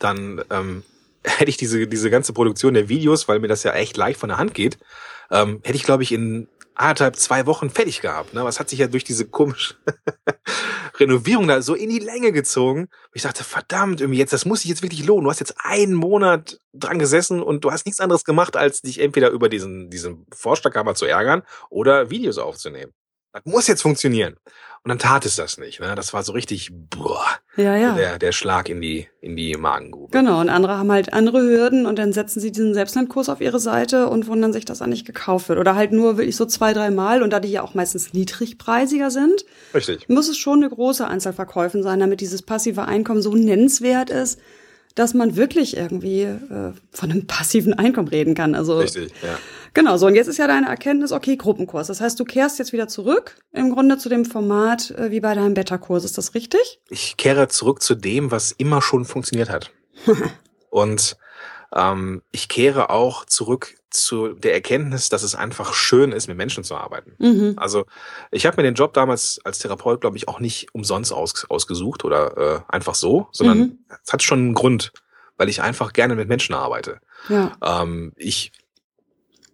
[0.00, 0.82] Dann ähm,
[1.24, 4.28] hätte ich diese, diese ganze Produktion der Videos, weil mir das ja echt leicht von
[4.28, 4.76] der Hand geht,
[5.30, 8.34] ähm, hätte ich, glaube ich, in anderthalb, zwei Wochen fertig gehabt.
[8.34, 8.46] Ne?
[8.46, 9.74] Es hat sich ja durch diese komische
[10.98, 12.88] Renovierung da so in die Länge gezogen.
[13.12, 15.24] Ich dachte, verdammt, irgendwie jetzt, das muss sich jetzt wirklich lohnen.
[15.24, 19.00] Du hast jetzt einen Monat dran gesessen und du hast nichts anderes gemacht, als dich
[19.00, 22.92] entweder über diesen, diesen Vorschlaghammer zu ärgern oder Videos aufzunehmen.
[23.34, 24.36] Das muss jetzt funktionieren.
[24.84, 25.80] Und dann tat es das nicht.
[25.80, 25.94] Ne?
[25.96, 27.24] Das war so richtig boah,
[27.56, 27.94] Ja, ja.
[27.94, 30.10] der, der Schlag in die, in die Magengrube.
[30.16, 33.58] Genau, und andere haben halt andere Hürden und dann setzen sie diesen Selbstlernkurs auf ihre
[33.58, 35.58] Seite und wundern sich, dass er nicht gekauft wird.
[35.58, 39.10] Oder halt nur wirklich so zwei, drei Mal und da die ja auch meistens niedrigpreisiger
[39.10, 40.08] sind, Richtig.
[40.08, 44.38] muss es schon eine große Anzahl Verkäufen sein, damit dieses passive Einkommen so nennenswert ist,
[44.94, 48.54] dass man wirklich irgendwie äh, von einem passiven Einkommen reden kann.
[48.54, 49.38] Also Richtig, ja.
[49.74, 50.06] Genau so.
[50.06, 51.88] Und jetzt ist ja deine Erkenntnis, okay, Gruppenkurs.
[51.88, 55.34] Das heißt, du kehrst jetzt wieder zurück im Grunde zu dem Format äh, wie bei
[55.34, 56.04] deinem Beta-Kurs.
[56.04, 56.80] Ist das richtig?
[56.88, 59.70] ich kehre zurück zu dem, was immer schon funktioniert hat.
[60.70, 61.16] Und
[61.74, 66.64] ähm, ich kehre auch zurück zu der Erkenntnis, dass es einfach schön ist, mit Menschen
[66.64, 67.14] zu arbeiten.
[67.18, 67.54] Mhm.
[67.56, 67.84] Also
[68.32, 72.04] ich habe mir den Job damals als Therapeut, glaube ich, auch nicht umsonst aus, ausgesucht
[72.04, 73.78] oder äh, einfach so, sondern Mhm.
[74.04, 74.92] es hat schon einen Grund,
[75.36, 76.98] weil ich einfach gerne mit Menschen arbeite.
[77.28, 77.52] Ja.
[77.62, 78.50] Ähm, ich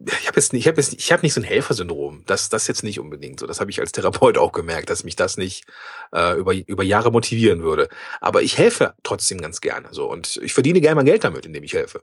[0.07, 2.25] ich habe jetzt nicht, ich habe jetzt, ich habe nicht so ein Helfersyndrom.
[2.27, 3.47] Das, das jetzt nicht unbedingt so.
[3.47, 5.65] Das habe ich als Therapeut auch gemerkt, dass mich das nicht
[6.13, 7.89] äh, über über Jahre motivieren würde.
[8.21, 9.89] Aber ich helfe trotzdem ganz gerne.
[9.93, 12.03] So und ich verdiene gerne mal Geld damit, indem ich helfe.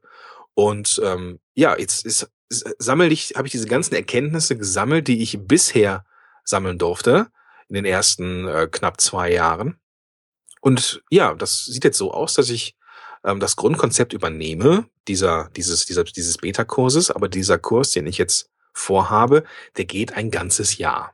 [0.54, 5.38] Und ähm, ja, jetzt ist sammel ich, habe ich diese ganzen Erkenntnisse gesammelt, die ich
[5.42, 6.06] bisher
[6.44, 7.28] sammeln durfte
[7.68, 9.80] in den ersten äh, knapp zwei Jahren.
[10.62, 12.77] Und ja, das sieht jetzt so aus, dass ich
[13.28, 18.50] ähm, das Grundkonzept übernehme, dieser, dieses, dieser, dieses Beta-Kurses, aber dieser Kurs, den ich jetzt
[18.74, 19.44] vorhabe,
[19.76, 21.14] der geht ein ganzes Jahr.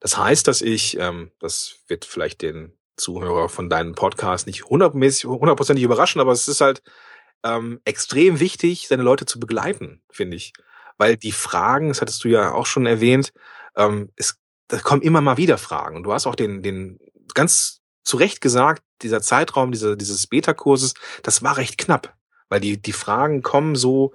[0.00, 5.84] Das heißt, dass ich, ähm, das wird vielleicht den Zuhörer von deinem Podcast nicht hundertprozentig
[5.84, 6.82] überraschen, aber es ist halt
[7.44, 10.52] ähm, extrem wichtig, seine Leute zu begleiten, finde ich.
[10.98, 13.32] Weil die Fragen, das hattest du ja auch schon erwähnt,
[13.76, 15.96] ähm, es, da kommen immer mal wieder Fragen.
[15.96, 16.98] Und du hast auch den, den
[17.34, 22.14] ganz zu Recht gesagt, dieser Zeitraum dieser, dieses Beta-Kurses, das war recht knapp,
[22.48, 24.12] weil die, die Fragen kommen so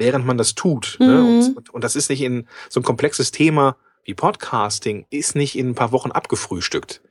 [0.00, 0.96] während man das tut.
[0.98, 1.06] Ne?
[1.06, 1.56] Mhm.
[1.56, 5.68] Und, und das ist nicht in so ein komplexes Thema wie Podcasting, ist nicht in
[5.68, 7.02] ein paar Wochen abgefrühstückt.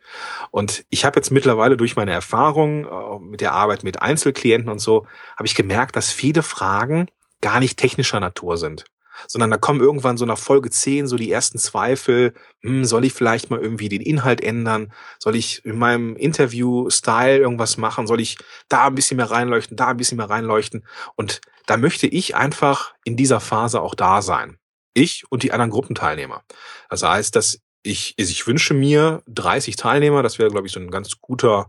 [0.49, 4.79] Und ich habe jetzt mittlerweile durch meine Erfahrung äh, mit der Arbeit mit Einzelklienten und
[4.79, 5.05] so,
[5.37, 7.07] habe ich gemerkt, dass viele Fragen
[7.41, 8.85] gar nicht technischer Natur sind
[9.27, 13.13] sondern da kommen irgendwann so nach Folge 10 so die ersten Zweifel, hm, soll ich
[13.13, 14.93] vielleicht mal irgendwie den Inhalt ändern?
[15.19, 18.07] Soll ich in meinem Interview-Style irgendwas machen?
[18.07, 20.85] Soll ich da ein bisschen mehr reinleuchten, da ein bisschen mehr reinleuchten?
[21.15, 24.57] Und da möchte ich einfach in dieser Phase auch da sein.
[24.93, 26.43] Ich und die anderen Gruppenteilnehmer.
[26.89, 30.91] Das heißt, dass ich, ich wünsche mir 30 Teilnehmer, das wäre, glaube ich, so ein
[30.91, 31.67] ganz guter,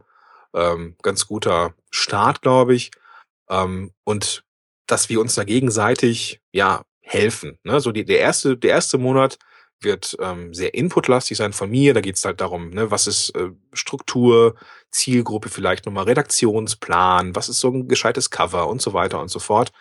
[0.55, 2.91] ähm, ganz guter Start, glaube ich.
[3.49, 4.45] Ähm, und
[4.87, 7.59] dass wir uns da gegenseitig ja helfen.
[7.65, 7.81] Ne?
[7.81, 9.39] So die, der erste, der erste Monat
[9.81, 11.95] wird ähm, sehr inputlastig sein von mir.
[11.95, 14.55] Da geht es halt darum, ne, was ist äh, Struktur,
[14.91, 19.39] Zielgruppe, vielleicht nochmal Redaktionsplan, was ist so ein gescheites Cover und so weiter und so
[19.39, 19.73] fort.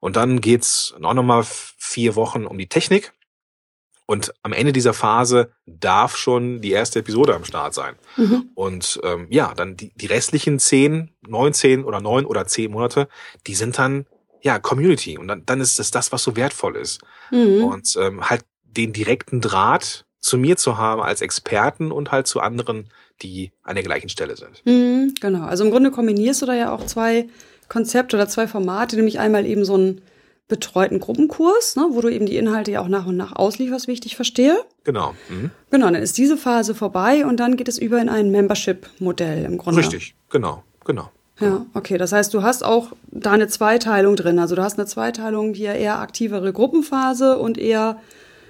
[0.00, 3.12] Und dann geht's auch nochmal vier Wochen um die Technik.
[4.06, 7.94] Und am Ende dieser Phase darf schon die erste Episode am Start sein.
[8.16, 8.50] Mhm.
[8.54, 13.08] Und ähm, ja, dann die, die restlichen zehn, neunzehn oder neun oder zehn Monate,
[13.46, 14.06] die sind dann
[14.42, 15.18] ja Community.
[15.18, 17.00] Und dann, dann ist es das, was so wertvoll ist.
[17.30, 17.64] Mhm.
[17.64, 22.40] Und ähm, halt den direkten Draht zu mir zu haben als Experten und halt zu
[22.40, 22.88] anderen,
[23.22, 24.62] die an der gleichen Stelle sind.
[24.64, 25.44] Mhm, genau.
[25.44, 27.28] Also im Grunde kombinierst du da ja auch zwei
[27.68, 30.00] Konzepte oder zwei Formate, nämlich einmal eben so einen
[30.48, 33.92] betreuten Gruppenkurs, ne, wo du eben die Inhalte ja auch nach und nach auslieferst, wie
[33.92, 34.64] ich dich verstehe.
[34.84, 35.14] Genau.
[35.28, 35.50] Mhm.
[35.70, 39.58] Genau, dann ist diese Phase vorbei und dann geht es über in ein Membership-Modell im
[39.58, 39.80] Grunde.
[39.80, 41.10] Richtig, genau, genau.
[41.40, 41.98] Ja, okay.
[41.98, 44.38] Das heißt, du hast auch da eine Zweiteilung drin.
[44.38, 48.00] Also du hast eine Zweiteilung hier eher aktivere Gruppenphase und eher,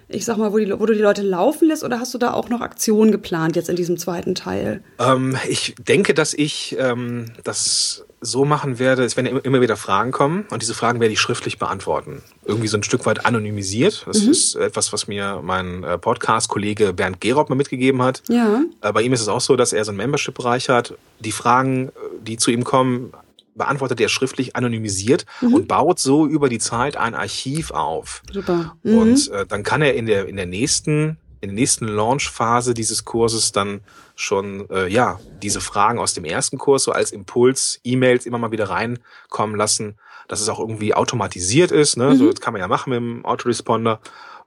[0.08, 2.32] ich sag mal, wo, die, wo du die Leute laufen lässt oder hast du da
[2.32, 4.82] auch noch Aktionen geplant jetzt in diesem zweiten Teil?
[4.98, 10.10] Ähm, ich denke, dass ich ähm, das so machen werde, es werden immer- wieder Fragen
[10.12, 12.22] kommen und diese Fragen werde ich schriftlich beantworten.
[12.44, 14.04] Irgendwie so ein Stück weit anonymisiert.
[14.06, 18.22] Das ist etwas, was mir mein äh, Podcast-Kollege Bernd Gerob mal mitgegeben hat.
[18.28, 18.62] Ja.
[18.80, 20.94] Äh, Bei ihm ist es auch so, dass er so einen Membership-Bereich hat.
[21.20, 21.90] Die Fragen, äh,
[22.22, 23.12] die zu ihm kommen,
[23.54, 28.22] beantwortet er schriftlich anonymisiert und baut so über die Zeit ein Archiv auf.
[28.32, 28.76] Super.
[28.84, 28.98] Mhm.
[28.98, 33.04] Und äh, dann kann er in der in der nächsten in der nächsten Launch-Phase dieses
[33.04, 33.80] Kurses dann
[34.20, 38.50] schon äh, ja diese Fragen aus dem ersten Kurs so als Impuls E-Mails immer mal
[38.50, 39.96] wieder reinkommen lassen,
[40.26, 41.96] dass es auch irgendwie automatisiert ist.
[41.96, 42.16] Ne?
[42.16, 44.00] So das kann man ja machen mit dem Autoresponder.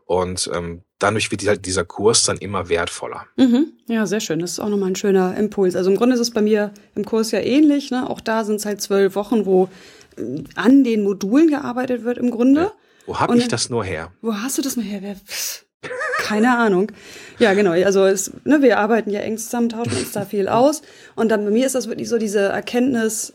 [0.05, 3.27] Und ähm, dadurch wird halt dieser Kurs dann immer wertvoller.
[3.37, 3.71] Mhm.
[3.87, 4.39] Ja, sehr schön.
[4.39, 5.77] Das ist auch nochmal ein schöner Impuls.
[5.77, 7.91] Also im Grunde ist es bei mir im Kurs ja ähnlich.
[7.91, 8.09] Ne?
[8.09, 9.69] Auch da sind es halt zwölf Wochen, wo
[10.17, 12.73] äh, an den Modulen gearbeitet wird im Grunde.
[13.05, 14.11] Wo habe Und- ich das nur her?
[14.21, 14.99] Wo hast du das mal her?
[15.01, 15.63] Wer, pff,
[16.19, 16.91] keine Ahnung.
[17.39, 17.71] Ja, genau.
[17.71, 20.81] Also es, ne, wir arbeiten ja eng zusammen, tauschen uns da viel aus.
[21.15, 23.33] Und dann bei mir ist das wirklich so diese Erkenntnis,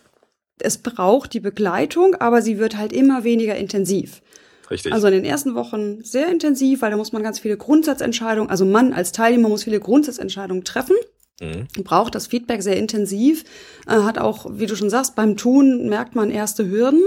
[0.58, 4.22] es braucht die Begleitung, aber sie wird halt immer weniger intensiv.
[4.70, 4.92] Richtig.
[4.92, 8.64] Also in den ersten Wochen sehr intensiv, weil da muss man ganz viele Grundsatzentscheidungen, also
[8.64, 10.96] man als Teilnehmer muss viele Grundsatzentscheidungen treffen
[11.40, 11.66] mhm.
[11.84, 13.44] braucht das Feedback sehr intensiv,
[13.86, 17.02] äh, hat auch, wie du schon sagst, beim Tun merkt man erste Hürden.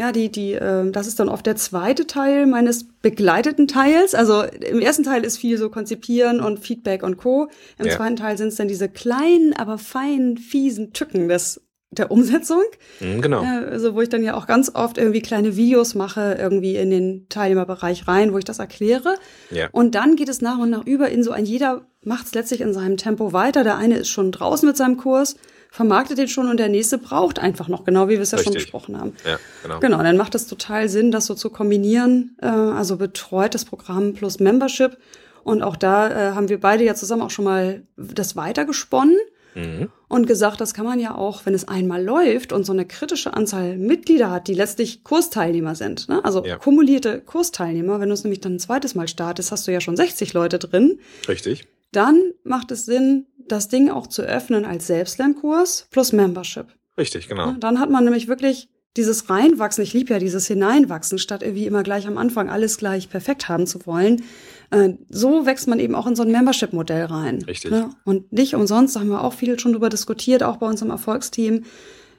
[0.00, 4.14] Ja, die, die, äh, das ist dann oft der zweite Teil meines begleiteten Teils.
[4.14, 7.48] Also im ersten Teil ist viel so Konzipieren und Feedback und Co.
[7.78, 7.96] Im Ja.
[7.96, 12.62] zweiten Teil sind es dann diese kleinen, aber feinen, fiesen Tücken des, der Umsetzung.
[13.00, 13.42] Mhm, genau.
[13.42, 16.88] Ja, also wo ich dann ja auch ganz oft irgendwie kleine Videos mache, irgendwie in
[16.88, 19.16] den Teilnehmerbereich rein, wo ich das erkläre.
[19.50, 19.68] Ja.
[19.72, 22.62] Und dann geht es nach und nach über in so ein, jeder macht es letztlich
[22.62, 23.64] in seinem Tempo weiter.
[23.64, 25.36] Der eine ist schon draußen mit seinem Kurs,
[25.70, 28.52] vermarktet den schon und der nächste braucht einfach noch, genau wie wir es ja schon
[28.52, 28.64] Richtig.
[28.72, 29.12] besprochen haben.
[29.24, 29.80] Ja, genau.
[29.80, 34.40] Genau, dann macht es total Sinn, das so zu kombinieren, äh, also betreutes Programm plus
[34.40, 34.96] Membership.
[35.44, 39.16] Und auch da äh, haben wir beide ja zusammen auch schon mal das weitergesponnen
[39.56, 39.88] Mhm.
[40.06, 43.34] und gesagt, das kann man ja auch, wenn es einmal läuft und so eine kritische
[43.34, 46.08] Anzahl Mitglieder hat, die letztlich Kursteilnehmer sind.
[46.08, 46.24] Ne?
[46.24, 46.56] Also Ja.
[46.56, 49.96] kumulierte Kursteilnehmer, wenn du es nämlich dann ein zweites Mal startest, hast du ja schon
[49.96, 51.00] 60 Leute drin.
[51.26, 51.66] Richtig.
[51.90, 56.66] Dann macht es Sinn, das Ding auch zu öffnen als Selbstlernkurs plus Membership.
[56.98, 57.52] Richtig, genau.
[57.52, 61.82] Dann hat man nämlich wirklich dieses Reinwachsen, ich liebe ja dieses Hineinwachsen, statt irgendwie immer
[61.82, 64.24] gleich am Anfang alles gleich perfekt haben zu wollen.
[64.70, 67.42] Äh, so wächst man eben auch in so ein Membership-Modell rein.
[67.42, 67.70] Richtig.
[67.70, 67.90] Ne?
[68.04, 70.90] Und nicht umsonst, da haben wir auch viel schon drüber diskutiert, auch bei uns im
[70.90, 71.64] Erfolgsteam.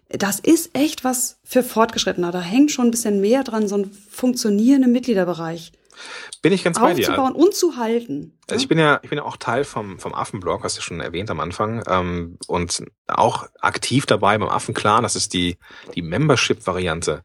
[0.10, 2.32] Das ist echt was für Fortgeschrittene.
[2.32, 5.74] Da hängt schon ein bisschen mehr dran, so einen funktionierenden Mitgliederbereich
[6.42, 7.08] Bin ich ganz bei dir.
[7.08, 8.38] aufzubauen und zu halten.
[8.50, 11.00] Also ich bin ja, ich bin ja auch Teil vom, vom Affenblog, hast du schon
[11.00, 15.04] erwähnt am Anfang, ähm, und auch aktiv dabei beim Affenclan.
[15.04, 15.58] Das ist die,
[15.96, 17.24] die Membership-Variante.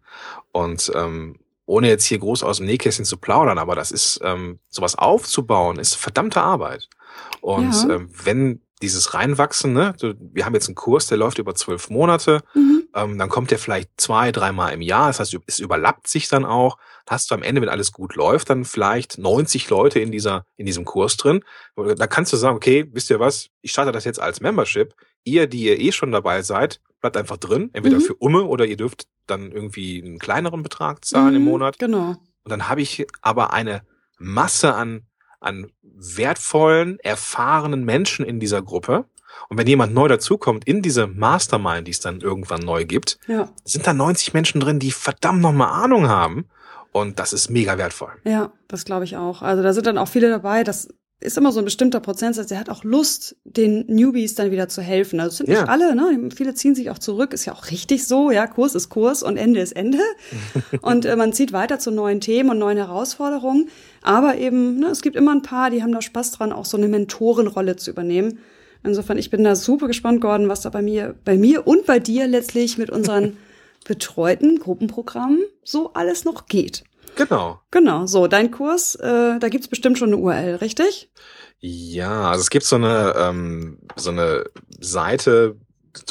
[0.53, 4.61] Und ähm, ohne jetzt hier groß aus dem Nähkästchen zu plaudern, aber das ist, ähm,
[4.69, 6.89] sowas aufzubauen, ist verdammte Arbeit.
[7.41, 7.95] Und Ja.
[7.95, 9.95] ähm, wenn dieses Reinwachsen, ne?
[10.19, 12.89] Wir haben jetzt einen Kurs, der läuft über zwölf Monate, Mhm.
[12.95, 16.45] ähm, dann kommt der vielleicht zwei, dreimal im Jahr, das heißt, es überlappt sich dann
[16.45, 16.77] auch.
[17.09, 20.67] Hast du am Ende, wenn alles gut läuft, dann vielleicht 90 Leute in dieser, in
[20.67, 21.43] diesem Kurs drin.
[21.77, 24.95] Da kannst du sagen, okay, wisst ihr was, ich starte das jetzt als Membership.
[25.25, 28.01] Ihr, die ihr eh schon dabei seid, bleibt einfach drin, entweder Mhm.
[28.03, 31.79] für Umme oder ihr dürft dann irgendwie einen kleineren Betrag zahlen im Mhm, Monat.
[31.79, 32.11] Genau.
[32.45, 33.83] Und dann habe ich aber eine
[34.19, 35.07] Masse an,
[35.47, 35.71] an
[36.21, 39.05] wertvollen, erfahrenen Menschen in dieser Gruppe.
[39.49, 43.49] Und wenn jemand neu dazukommt in diese Mastermind, die es dann irgendwann neu gibt, Ja.
[43.65, 46.47] sind da 90 Menschen drin, die verdammt nochmal Ahnung haben.
[46.93, 48.13] Und das ist mega wertvoll.
[48.25, 49.43] Ja, das glaube ich auch.
[49.43, 50.89] Also da sind dann auch viele dabei, das
[51.21, 54.83] ist immer so ein bestimmter Prozentsatz, der hat auch Lust, den Newbies dann wieder zu
[54.83, 55.19] helfen.
[55.21, 55.61] Also es sind Ja.
[55.63, 56.29] nicht alle, ne?
[56.35, 59.37] Viele ziehen sich auch zurück, ist ja auch richtig so, ja, Kurs ist Kurs und
[59.39, 59.99] Ende ist Ende.
[60.83, 63.69] und äh, man zieht weiter zu neuen Themen und neuen Herausforderungen.
[64.07, 66.77] Aber eben, ne, es gibt immer ein paar, die haben da Spaß dran, auch so
[66.77, 68.39] eine Mentorenrolle zu übernehmen.
[68.85, 71.99] Insofern, ich bin da super gespannt, Gordon, was da bei mir, bei mir und bei
[71.99, 73.37] dir letztlich mit unseren
[73.85, 76.85] betreuten Gruppenprogrammen so alles noch geht.
[77.17, 77.61] Genau.
[77.73, 81.11] Genau, so, dein Kurs, äh, da gibt's bestimmt schon eine URL, richtig?
[81.59, 84.45] Ja, also es gibt so eine, ähm, so eine
[84.79, 85.57] Seite,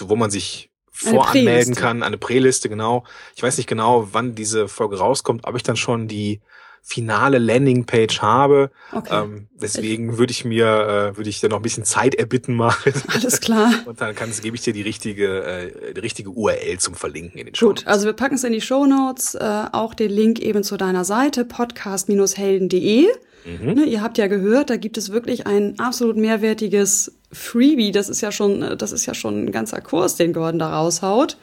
[0.02, 3.06] wo man sich voranmelden kann, eine Präliste, genau.
[3.38, 6.42] Ich weiß nicht genau, wann diese Folge rauskommt, ob ich dann schon die
[6.88, 8.70] finale Landingpage habe.
[8.92, 10.66] Okay, Ähm, deswegen würde ich mir,
[11.14, 12.76] äh, würde ich dann noch ein bisschen Zeit erbitten mal.
[13.08, 13.74] alles klar.
[13.86, 17.48] Und dann kannst, gebe ich dir die richtige, äh, die richtige URL zum Verlinken in
[17.48, 17.88] den Gut, Shownotes.
[17.88, 21.44] also wir packen es in die Shownotes, äh, auch den Link eben zu deiner Seite,
[21.44, 23.08] podcast-helden.de.
[23.46, 23.74] Mhm.
[23.74, 27.92] Ne, ihr habt ja gehört, da gibt es wirklich ein absolut mehrwertiges Freebie.
[27.92, 30.76] Das ist ja schon, äh, das ist ja schon ein ganzer Kurs, den Gordon da
[30.78, 31.38] raushaut.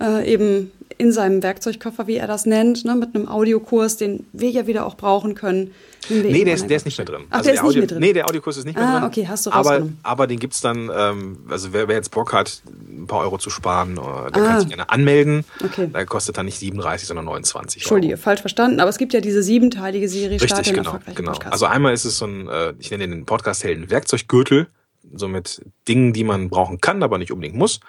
[0.00, 4.50] Äh, eben in seinem Werkzeugkoffer, wie er das nennt, ne, mit einem Audiokurs, den wir
[4.50, 5.72] ja wieder auch brauchen können.
[6.10, 7.22] Nee, der ist, der ist nicht mehr drin.
[7.30, 7.98] Ach, also der ist nicht Audio, mehr drin.
[8.00, 9.08] Nee, der Audiokurs ist nicht mehr Ah, drin.
[9.08, 12.62] okay, hast du aber, aber den gibt's dann, ähm, also wer, wer jetzt Bock hat,
[12.88, 14.46] ein paar Euro zu sparen, äh, der Ah.
[14.46, 15.44] kann sich gerne anmelden.
[15.64, 15.88] Okay.
[15.92, 18.22] Da kostet dann nicht 37, sondern 29 Entschuldige, Euro.
[18.22, 21.32] falsch verstanden, aber es gibt ja diese siebenteilige Serie Start Richtig, den genau, genau.
[21.32, 21.52] Podcast.
[21.52, 24.66] Also einmal ist es so ein, äh, ich nenne den Podcast Helden Werkzeuggürtel,
[25.14, 27.80] so mit Dingen, die man brauchen kann, aber nicht unbedingt muss.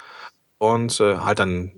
[0.57, 1.73] Und äh, halt dann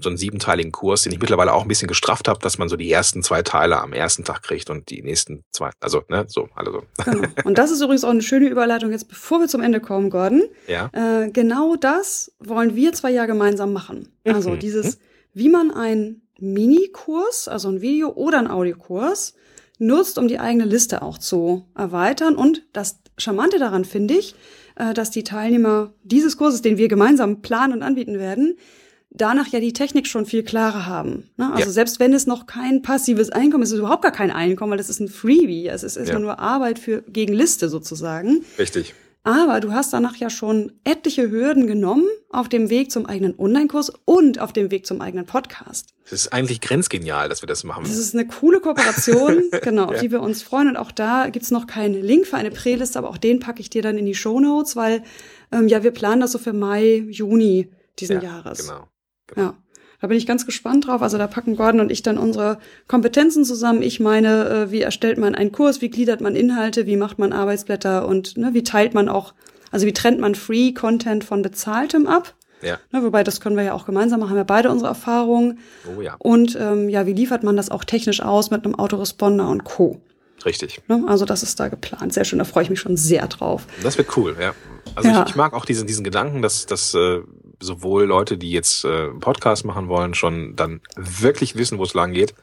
[0.00, 2.76] so einen siebenteiligen Kurs, den ich mittlerweile auch ein bisschen gestrafft habe, dass man so
[2.76, 6.48] die ersten zwei Teile am ersten Tag kriegt und die nächsten zwei, also ne, so,
[6.54, 7.28] also Genau.
[7.44, 10.44] Und das ist übrigens auch eine schöne Überleitung jetzt, bevor wir zum Ende kommen, Gordon.
[10.66, 10.88] ja.
[10.92, 14.08] Äh, genau das wollen wir zwei ja gemeinsam machen.
[14.24, 14.58] Also Mhm.
[14.60, 14.98] dieses,
[15.34, 19.34] wie man einen Minikurs, also ein Video- oder einen Audiokurs
[19.78, 22.36] nutzt, um die eigene Liste auch zu erweitern.
[22.36, 24.34] Und das Charmante daran finde ich,
[24.94, 28.56] dass die Teilnehmer dieses Kurses, den wir gemeinsam planen und anbieten werden,
[29.10, 31.24] danach ja die Technik schon viel klarer haben.
[31.36, 31.50] Ne?
[31.52, 31.72] Also Ja.
[31.72, 34.78] selbst wenn es noch kein passives Einkommen ist, ist es überhaupt gar kein Einkommen, weil
[34.78, 35.66] das ist ein Freebie.
[35.68, 36.26] Es ist erstmal Ja.
[36.26, 38.44] nur Arbeit für gegen Liste sozusagen.
[38.58, 38.94] Richtig.
[39.28, 43.92] Aber du hast danach ja schon etliche Hürden genommen auf dem Weg zum eigenen Online-Kurs
[44.06, 45.92] und auf dem Weg zum eigenen Podcast.
[46.06, 47.84] Es ist eigentlich grenzgenial, dass wir das machen.
[47.84, 50.00] Das ist eine coole Kooperation, genau, auf Ja.
[50.00, 50.68] die wir uns freuen.
[50.68, 53.68] Und auch da gibt's noch keinen Link für eine Playliste, aber auch den packe ich
[53.68, 55.02] dir dann in die Show Notes, weil
[55.52, 57.68] ähm, ja, wir planen das so für Mai, Juni
[57.98, 58.66] diesen ja, Jahres.
[58.66, 58.88] Genau.
[59.36, 59.54] Ja.
[60.00, 61.02] Da bin ich ganz gespannt drauf.
[61.02, 63.82] Also da packen Gordon und ich dann unsere Kompetenzen zusammen.
[63.82, 67.32] Ich meine, äh, wie erstellt man einen Kurs, wie gliedert man Inhalte, wie macht man
[67.32, 69.34] Arbeitsblätter und ne, wie teilt man auch,
[69.70, 72.34] also wie trennt man Free Content von bezahltem ab.
[72.62, 72.78] Ja.
[72.92, 75.58] Ne, wobei, das können wir ja auch gemeinsam machen, haben wir beide unsere Erfahrungen.
[75.96, 79.48] Oh ja, Und ähm, ja, wie liefert man das auch technisch aus mit einem Autoresponder
[79.48, 80.00] und Co.
[80.44, 80.80] richtig.
[80.88, 81.04] Ne?
[81.06, 82.12] Also das ist da geplant.
[82.12, 83.66] Sehr schön, da freue ich mich schon sehr drauf.
[83.82, 84.54] Das wird cool, ja.
[84.94, 85.22] Also Ja.
[85.22, 87.20] Ich, ich mag auch diesen, diesen Gedanken, dass, dass äh,
[87.60, 91.94] sowohl Leute, die jetzt äh, einen Podcast machen wollen, schon dann wirklich wissen, wo es
[91.94, 92.34] lang geht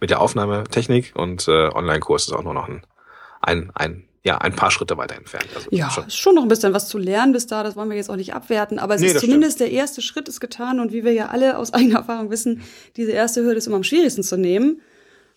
[0.00, 2.82] mit der Aufnahmetechnik und äh, Online-Kurs ist auch nur noch ein,
[3.40, 5.48] ein, ein, ja, ein paar Schritte weiter entfernt.
[5.54, 6.10] Also Ja, schon.
[6.10, 8.34] schon noch ein bisschen was zu lernen bis da, das wollen wir jetzt auch nicht
[8.34, 11.26] abwerten, aber es Nee, ist zumindest der erste Schritt ist getan und wie wir ja
[11.28, 12.62] alle aus eigener Erfahrung wissen,
[12.96, 14.80] diese erste Hürde ist immer am schwierigsten zu nehmen.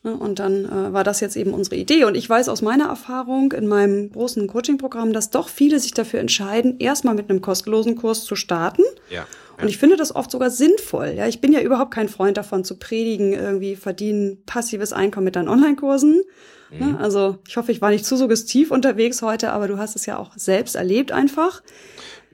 [0.03, 2.05] Ne, Und dann äh, war das jetzt eben unsere Idee.
[2.05, 6.19] Und ich weiß aus meiner Erfahrung in meinem großen Coaching-Programm, dass doch viele sich dafür
[6.19, 8.83] entscheiden, erstmal mit einem kostenlosen Kurs zu starten.
[9.09, 9.27] Ja.
[9.61, 11.13] Und ich finde das oft sogar sinnvoll.
[11.15, 15.35] Ja, ich bin ja überhaupt kein Freund davon zu predigen, irgendwie verdienen passives Einkommen mit
[15.35, 16.23] deinen Online-Kursen.
[16.71, 16.79] Mhm.
[16.79, 16.99] Ne?
[16.99, 20.17] Also ich hoffe, ich war nicht zu suggestiv unterwegs heute, aber du hast es ja
[20.17, 21.61] auch selbst erlebt einfach.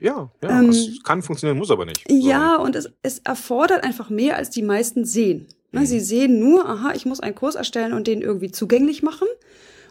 [0.00, 2.02] Ja, ja, Ähm, das kann funktionieren, muss aber nicht.
[2.08, 5.48] Ja, und es, es erfordert einfach mehr, als die meisten sehen.
[5.72, 5.86] Ne?
[5.86, 9.28] Sie sehen nur, aha, ich muss einen Kurs erstellen und den irgendwie zugänglich machen.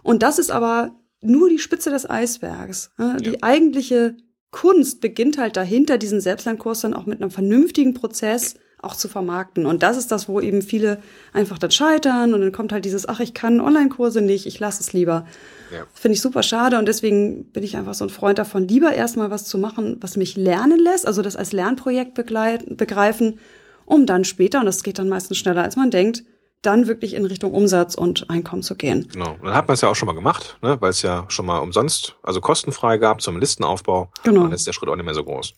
[0.03, 2.91] Und das ist aber nur die Spitze des Eisbergs.
[2.97, 3.17] Ne?
[3.19, 4.15] Die eigentliche
[4.51, 9.65] Kunst beginnt halt dahinter, diesen Selbstlernkurs dann auch mit einem vernünftigen Prozess auch zu vermarkten.
[9.65, 10.99] Und das ist das, wo eben viele
[11.34, 14.82] einfach dann scheitern und dann kommt halt dieses, ach, ich kann Online-Kurse nicht, ich lasse
[14.82, 15.25] es lieber.
[15.73, 15.86] Ja.
[15.93, 19.32] Finde ich super schade und deswegen bin ich einfach so ein Freund davon, lieber erstmal
[19.32, 23.39] was zu machen, was mich lernen lässt, also das als Lernprojekt begreifen,
[23.88, 26.23] um dann später, und das geht dann meistens schneller, als man denkt,
[26.61, 29.07] dann wirklich in Richtung Umsatz und Einkommen zu gehen.
[29.11, 29.31] Genau.
[29.31, 30.77] Und dann hat man es ja auch schon mal gemacht, ne?
[30.81, 34.11] weil es ja schon mal umsonst, also kostenfrei gab zum Listenaufbau.
[34.23, 34.41] Genau.
[34.41, 35.53] Und dann ist der Schritt auch nicht mehr so groß.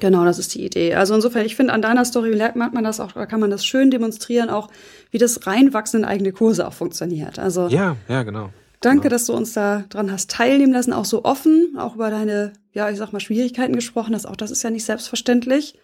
[0.00, 0.94] Genau, das ist die Idee.
[0.94, 3.64] Also insofern, ich finde, an deiner Story lernt man das auch, da kann man das
[3.64, 4.68] schön demonstrieren, auch
[5.10, 7.38] wie das Reinwachsen in eigene Kurse auch funktioniert.
[7.38, 8.50] Also ja, ja, genau.
[8.80, 9.10] Danke, genau.
[9.10, 12.90] dass du uns da dran hast teilnehmen lassen, auch so offen, auch über deine, ja,
[12.90, 14.26] ich sag mal, Schwierigkeiten gesprochen hast.
[14.26, 15.78] Auch das ist ja nicht selbstverständlich.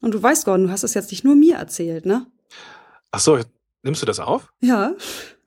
[0.00, 2.26] Und du weißt, Gordon, du hast es jetzt nicht nur mir erzählt, ne?
[3.10, 3.38] Ach so,
[3.82, 4.52] nimmst du das auf?
[4.60, 4.94] Ja.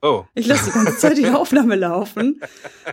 [0.04, 0.24] Oh.
[0.34, 2.40] Ich lasse die ganze Zeit die Aufnahme laufen.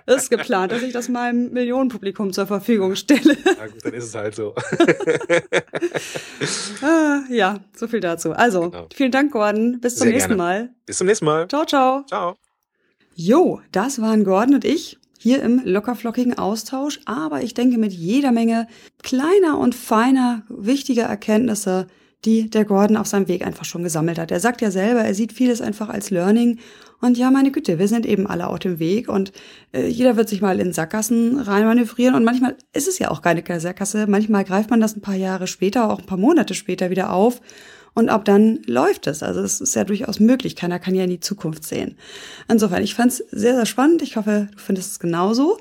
[0.05, 3.36] Das ist geplant, dass ich das meinem Millionenpublikum zur Verfügung stelle.
[3.45, 4.53] Na gut, dann ist es halt so.
[6.84, 8.34] ah, ja, so viel dazu.
[8.34, 8.88] Also, genau.
[8.93, 9.80] vielen Dank, Gordon.
[9.82, 10.43] Bis zum Sehr nächsten gerne.
[10.43, 10.70] Mal.
[10.86, 11.47] Bis zum nächsten Mal.
[11.47, 12.05] Ciao, ciao.
[12.05, 12.36] Ciao.
[13.16, 18.32] Jo, das waren Gordon und ich hier im lockerflockigen Austausch, aber ich denke mit jeder
[18.32, 18.67] Menge
[19.03, 21.88] kleiner und feiner, wichtiger Erkenntnisse,
[22.24, 24.32] die der Gordon auf seinem Weg einfach schon gesammelt hat.
[24.32, 26.59] Er sagt ja selber, er sieht vieles einfach als Learning.
[27.01, 29.34] Und ja, meine Güte, wir sind eben alle auf dem Weg und
[29.74, 33.43] äh, jeder wird sich mal in Sackgassen reinmanövrieren und manchmal ist es ja auch keine
[33.59, 34.07] Sackgasse.
[34.07, 37.41] Manchmal greift man das ein paar Jahre später, auch ein paar Monate später wieder auf
[37.94, 39.24] und ab dann läuft es.
[39.24, 40.56] Also es ist ja durchaus möglich.
[40.56, 41.98] Keiner kann ja in die Zukunft sehen.
[42.48, 44.02] Insofern, ich fand es sehr, sehr spannend.
[44.02, 45.58] Ich hoffe, du findest es genauso.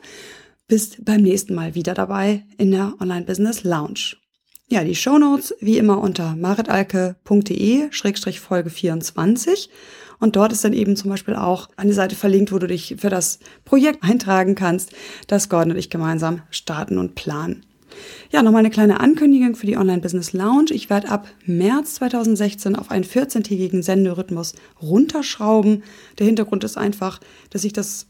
[0.67, 4.17] Bist beim nächsten Mal wieder dabei in der Online Business Lounge.
[4.71, 9.71] Ja, die Shownotes wie immer unter maritalke.de-folge 24.
[10.21, 13.09] Und dort ist dann eben zum Beispiel auch eine Seite verlinkt, wo du dich für
[13.09, 14.93] das Projekt eintragen kannst,
[15.27, 17.65] das Gordon und ich gemeinsam starten und planen.
[18.31, 20.71] Ja, nochmal eine kleine Ankündigung für die Online Business Lounge.
[20.71, 25.83] Ich werde ab März 2016 auf einen 14-tägigen Senderhythmus runterschrauben.
[26.19, 27.21] Der Hintergrund ist einfach,
[27.51, 28.07] dass ich das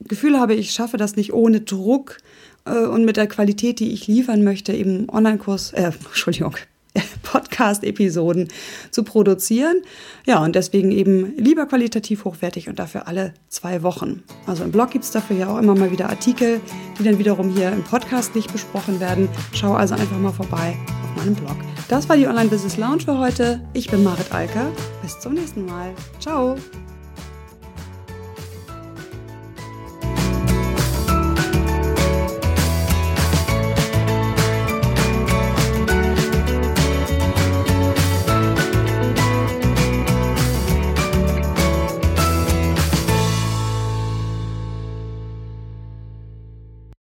[0.00, 2.18] Gefühl habe, ich schaffe das nicht ohne Druck
[2.64, 6.54] äh, und mit der Qualität, die ich liefern möchte, eben Online-Kurs, äh, Entschuldigung,
[7.22, 8.48] Podcast-Episoden
[8.90, 9.82] zu produzieren.
[10.26, 14.22] Ja, und deswegen eben lieber qualitativ hochwertig und dafür alle zwei Wochen.
[14.46, 16.60] Also im Blog gibt es dafür ja auch immer mal wieder Artikel,
[16.98, 19.28] die dann wiederum hier im Podcast nicht besprochen werden.
[19.52, 21.56] Schau also einfach mal vorbei auf meinem Blog.
[21.88, 23.60] Das war die Online Business Lounge für heute.
[23.72, 24.70] Ich bin Marit Alker.
[25.02, 25.94] Bis zum nächsten Mal.
[26.20, 26.56] Ciao.